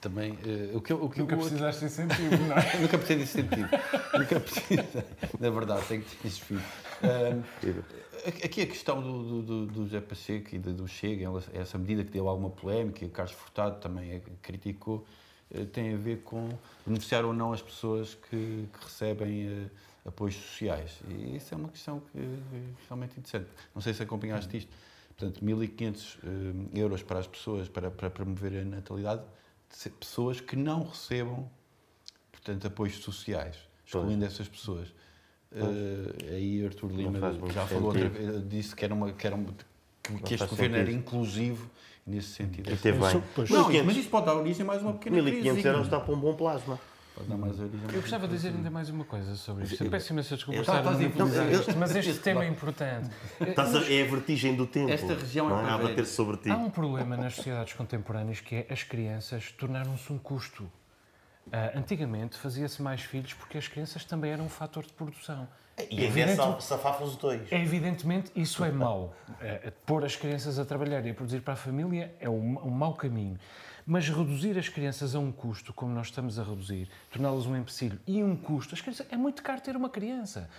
[0.00, 2.78] também uh, o que, o que nunca o precisaste de incentivo, não é?
[2.82, 3.68] nunca precisei de incentivo.
[4.18, 4.84] nunca precisei.
[5.38, 6.62] Na verdade, tenho que ter filhos.
[6.62, 7.84] Uh,
[8.44, 12.28] aqui a questão do, do, do José Pacheco e do Chega, essa medida que deu
[12.28, 15.06] alguma polémica, o Carlos Furtado também criticou, uh,
[15.72, 16.48] tem a ver com
[16.86, 19.68] beneficiar ou não as pessoas que, que recebem
[20.08, 21.00] apoios sociais.
[21.08, 22.18] E isso é uma questão que,
[22.86, 23.48] realmente interessante.
[23.74, 24.70] Não sei se acompanhaste isto.
[25.16, 29.22] portanto, 1.500 eh, euros para as pessoas, para, para promover a natalidade,
[29.82, 31.48] de pessoas que não recebam,
[32.32, 34.88] portanto, apoios sociais, excluindo essas pessoas.
[35.50, 37.18] Uh, aí Artur Lima
[37.50, 38.10] já falou outra
[38.42, 39.34] disse que, era uma, que, era
[40.22, 41.70] que, este governo era inclusivo
[42.08, 42.72] nesse sentido.
[42.72, 43.22] E teve bem.
[43.50, 46.18] Não, mas isso pode dar origem a mais uma pequena 1.500 euros está para um
[46.18, 46.78] bom plasma.
[47.14, 47.80] Pode dar mais origem.
[47.92, 49.82] Eu gostava de dizer ainda mais uma coisa sobre isto.
[49.82, 53.10] Eu peço imensa desculpa estar a monopolizar isto, mas este tema é importante.
[53.88, 54.90] É a vertigem do tempo.
[54.90, 56.50] Esta região é não é a bater sobre ti.
[56.50, 60.64] Há um problema nas sociedades contemporâneas que é as crianças tornaram-se um custo.
[60.64, 65.48] Uh, antigamente fazia-se mais filhos porque as crianças também eram um fator de produção.
[65.90, 67.50] E é evidente, safafam os dois.
[67.52, 69.14] É, evidentemente, isso é mau.
[69.40, 72.70] É, pôr as crianças a trabalhar e a produzir para a família é um, um
[72.70, 73.38] mau caminho.
[73.86, 77.98] Mas reduzir as crianças a um custo, como nós estamos a reduzir, torná-las um empecilho
[78.06, 80.50] e um custo, as crianças, é muito caro ter uma criança.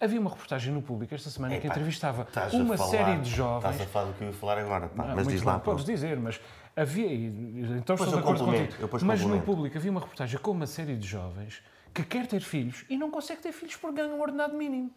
[0.00, 3.72] Havia uma reportagem no público esta semana Ei, que entrevistava uma falar, série de jovens.
[3.72, 5.58] Estás a falar do que eu ia falar agora, pá, ah, mas diz lá.
[5.58, 6.40] Podes dizer, mas
[6.76, 7.12] havia.
[7.12, 9.04] Então estou de acordo contigo.
[9.04, 11.60] Mas no público havia uma reportagem com uma série de jovens
[11.92, 14.90] que quer ter filhos e não consegue ter filhos porque ganha um ordenado mínimo.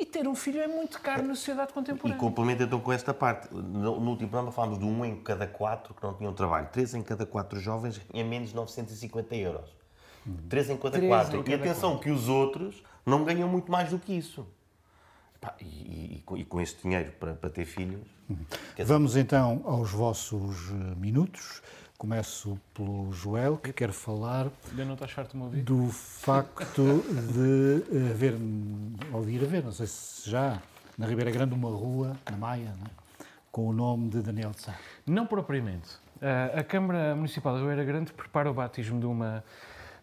[0.00, 2.16] E ter um filho é muito caro na sociedade contemporânea.
[2.16, 3.52] E complementa então com esta parte.
[3.52, 6.68] No, no último programa falámos de um em cada quatro que não tinham trabalho.
[6.70, 9.70] Três em cada quatro jovens ganham menos de 950 euros.
[10.48, 11.40] Três em cada Três quatro.
[11.40, 12.04] Em cada e atenção quatro.
[12.04, 14.46] que os outros não ganham muito mais do que isso.
[15.60, 18.06] E, e, e, com este dinheiro para, para ter filhos.
[18.84, 21.62] Vamos então aos vossos minutos.
[21.98, 24.46] Começo pelo Joel, que quer falar
[25.64, 27.82] do facto de
[28.12, 28.34] haver,
[29.12, 30.62] ouvir haver, não sei se já,
[30.96, 33.24] na Ribeira Grande, uma rua, na Maia, é?
[33.50, 34.76] com o nome de Daniel de Sá.
[35.04, 35.98] Não propriamente.
[36.56, 39.42] A Câmara Municipal da Ribeira Grande prepara o batismo de uma,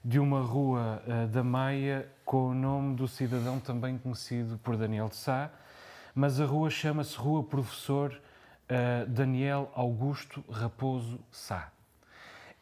[0.04, 5.16] de uma rua da Maia com o nome do cidadão também conhecido por Daniel de
[5.16, 5.50] Sá,
[6.14, 8.22] mas a rua chama-se Rua Professor
[9.08, 11.72] Daniel Augusto Raposo Sá.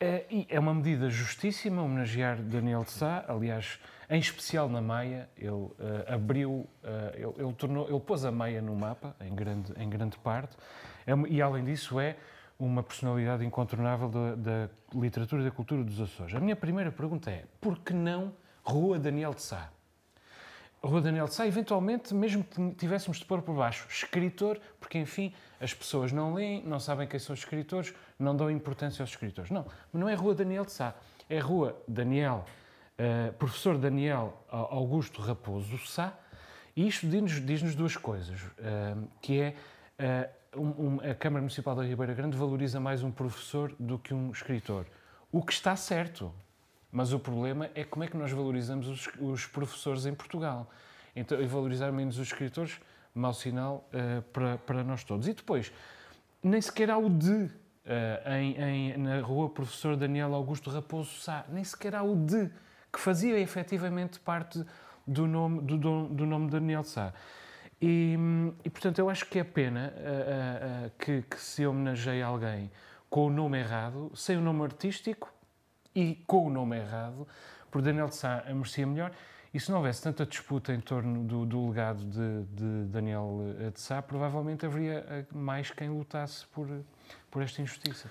[0.03, 3.79] É, é uma medida justíssima homenagear Daniel de Sá, aliás,
[4.09, 5.73] em especial na Maia, ele uh,
[6.09, 6.67] abriu, uh,
[7.13, 10.57] ele, ele, tornou, ele pôs a Maia no mapa, em grande, em grande parte,
[11.07, 12.17] é, e além disso é
[12.59, 16.35] uma personalidade incontornável da, da, literatura e da cultura dos Açores.
[16.35, 19.69] A minha primeira pergunta é, por que não Rua Daniel de Sá?
[20.83, 25.33] Rua Daniel de Sá, eventualmente, mesmo que tivéssemos de pôr por baixo escritor, porque, enfim,
[25.59, 29.49] as pessoas não leem, não sabem quem são os escritores, não dão importância aos escritores.
[29.49, 30.93] Não, mas não é Rua Daniel de Sá,
[31.29, 32.43] é Rua Daniel,
[32.99, 36.13] uh, professor Daniel Augusto Raposo Sá,
[36.75, 39.55] e isto diz-nos diz duas coisas, uh, que é
[40.53, 44.13] uh, um, um, a Câmara Municipal da Ribeira Grande valoriza mais um professor do que
[44.13, 44.85] um escritor,
[45.31, 46.33] o que está certo,
[46.93, 50.69] mas o problema é como é que nós valorizamos os, os professores em Portugal.
[51.15, 52.79] Então, e valorizar menos os escritores,
[53.15, 55.27] mau sinal uh, para, para nós todos.
[55.27, 55.73] E depois,
[56.41, 57.49] nem sequer há o de uh,
[58.31, 62.47] em, em, na rua Professor Daniel Augusto Raposo Sá, nem sequer há o de,
[62.91, 64.63] que fazia efetivamente parte
[65.05, 67.11] do nome, do, do nome Daniel Sá.
[67.81, 68.15] E,
[68.63, 72.71] e, portanto, eu acho que é pena uh, que, que se homenageie alguém
[73.09, 75.33] com o nome errado, sem o nome artístico,
[75.95, 77.27] e com o nome errado,
[77.69, 79.11] por Daniel de Sá merecia melhor.
[79.53, 83.39] E se não houvesse tanta disputa em torno do, do legado de, de, Daniel
[83.71, 86.67] de Sá, provavelmente haveria eh, mais quem lutasse por,
[87.29, 88.09] por esta injustiça.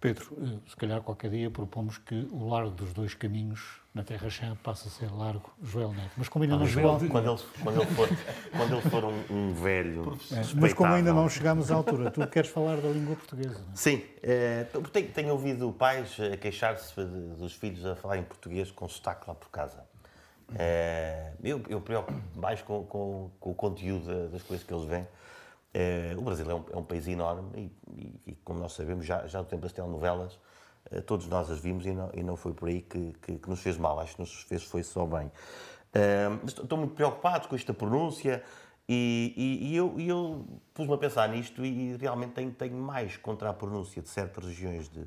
[0.00, 4.30] Pedro, eh, se calhar qualquer dia propomos que o largo dos dois caminhos na Terra
[4.30, 6.12] Chã passe a ser largo Joel Neto.
[6.16, 8.08] Mas como ainda não, Joel, quando, ele, quando, ele for,
[8.56, 10.18] quando ele for um, um velho.
[10.30, 13.58] É, mas como ainda não chegamos à altura, tu queres falar da língua portuguesa?
[13.58, 13.76] Não é?
[13.76, 14.04] Sim.
[14.22, 16.94] É, tenho, tenho ouvido pais a queixar-se
[17.36, 19.84] dos filhos a falar em português com sotaque lá por casa.
[20.56, 25.06] É, eu, eu preocupo mais com, com, com, o conteúdo das coisas que eles veem.
[25.72, 29.06] É, o Brasil é um, é um país enorme e, e, e, como nós sabemos,
[29.06, 30.36] já, já no tempo das telenovelas,
[31.06, 33.60] todos nós as vimos e não, e não foi por aí que, que, que, nos
[33.60, 35.30] fez mal, acho que nos fez foi só bem.
[36.42, 38.42] Mas estou muito preocupado com esta pronúncia
[38.92, 43.52] e, e eu, eu pus-me a pensar nisto e realmente tenho, tenho mais contra a
[43.52, 45.06] pronúncia de certas regiões de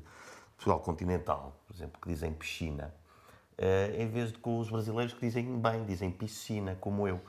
[0.56, 2.94] Portugal continental, por exemplo, que dizem piscina,
[3.58, 7.20] uh, em vez de com os brasileiros que dizem bem, dizem piscina, como eu.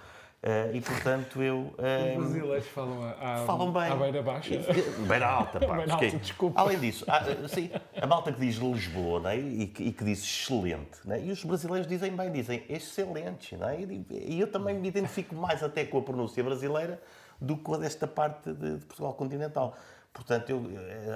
[0.46, 1.74] Uh, e portanto eu.
[2.20, 3.92] Os brasileiros falam, a, a, falam bem.
[3.92, 4.60] à beira baixa.
[5.08, 5.74] Beira alta, pá.
[5.74, 6.62] beira alta, desculpa.
[6.62, 10.24] Além disso, há, sim, a malta que diz Lisboa né, e, que, e que diz
[10.24, 13.58] excelente, né, e os brasileiros dizem bem, dizem excelente.
[13.58, 17.02] Né, e eu também me identifico mais até com a pronúncia brasileira
[17.42, 19.76] do que com a desta parte de, de Portugal continental.
[20.14, 20.62] Portanto, eu,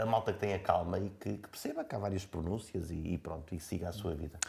[0.02, 3.18] a malta que tenha calma e que, que perceba que há várias pronúncias e, e
[3.20, 4.40] pronto, e siga a sua vida.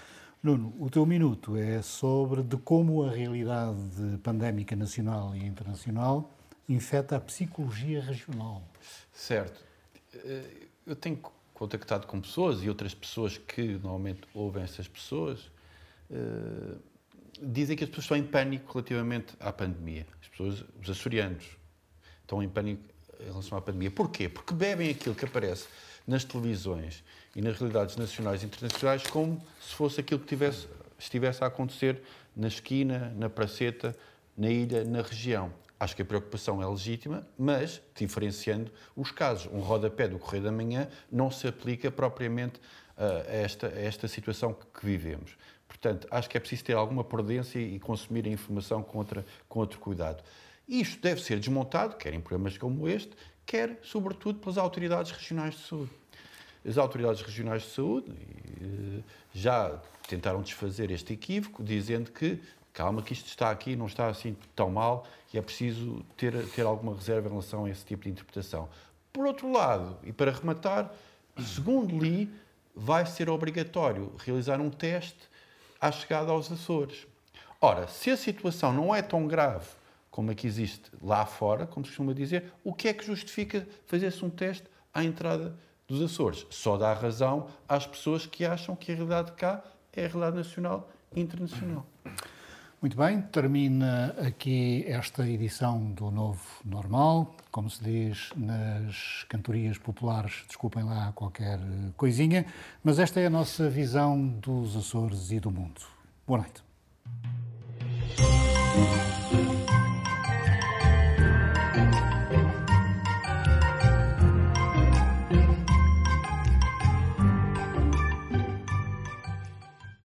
[0.43, 6.35] Nuno, o teu minuto é sobre de como a realidade pandémica nacional e internacional
[6.67, 8.63] infeta a psicologia regional.
[9.13, 9.63] Certo.
[10.15, 11.19] Eh, eu tenho
[11.53, 15.51] contactado com pessoas e outras pessoas que normalmente ouvem essas pessoas
[16.11, 16.81] uh,
[17.43, 20.07] dizem que as pessoas estão em pânico relativamente à pandemia.
[20.23, 21.45] As pessoas, os açorianos,
[22.23, 22.83] estão em pânico
[23.21, 23.91] em relação à pandemia.
[23.91, 24.27] Porquê?
[24.27, 25.69] Porque bebem aquilo que aparece
[26.07, 31.43] nas televisões e nas realidades nacionais e internacionais como se fosse aquilo que tivesse, estivesse
[31.45, 32.03] a acontecer
[32.37, 33.97] na esquina, na praceta,
[34.37, 35.53] na ilha, na região.
[35.79, 39.51] Acho que a preocupação é legítima, mas diferenciando os casos.
[39.53, 42.59] Um rodapé do Correio da Manhã não se aplica propriamente
[42.99, 45.37] uh, a, esta, a esta situação que vivemos.
[45.67, 49.61] Portanto, acho que é preciso ter alguma prudência e consumir a informação com, outra, com
[49.61, 50.23] outro cuidado.
[50.69, 53.13] Isto deve ser desmontado, quer em programas como este,
[53.51, 55.91] quer, sobretudo, pelas autoridades regionais de saúde.
[56.65, 59.03] As autoridades regionais de saúde uh,
[59.35, 59.77] já
[60.07, 62.41] tentaram desfazer este equívoco, dizendo que
[62.73, 66.63] calma que isto está aqui, não está assim tão mal e é preciso ter, ter
[66.63, 68.69] alguma reserva em relação a esse tipo de interpretação.
[69.13, 70.93] Por outro lado, e para rematar,
[71.37, 72.31] segundo li,
[72.73, 75.29] vai ser obrigatório realizar um teste
[75.81, 77.05] à chegada aos Açores.
[77.61, 79.67] Ora, se a situação não é tão grave
[80.11, 83.67] como a que existe lá fora, como se costuma dizer, o que é que justifica
[83.87, 85.57] fazer-se um teste à entrada
[85.87, 86.47] dos Açores?
[86.51, 90.91] Só dá razão às pessoas que acham que a realidade cá é a realidade nacional
[91.15, 91.87] e internacional.
[92.81, 97.37] Muito bem, termina aqui esta edição do Novo Normal.
[97.51, 101.61] Como se diz nas cantorias populares, desculpem lá qualquer
[101.95, 102.47] coisinha,
[102.83, 105.83] mas esta é a nossa visão dos Açores e do mundo.
[106.27, 106.63] Boa noite.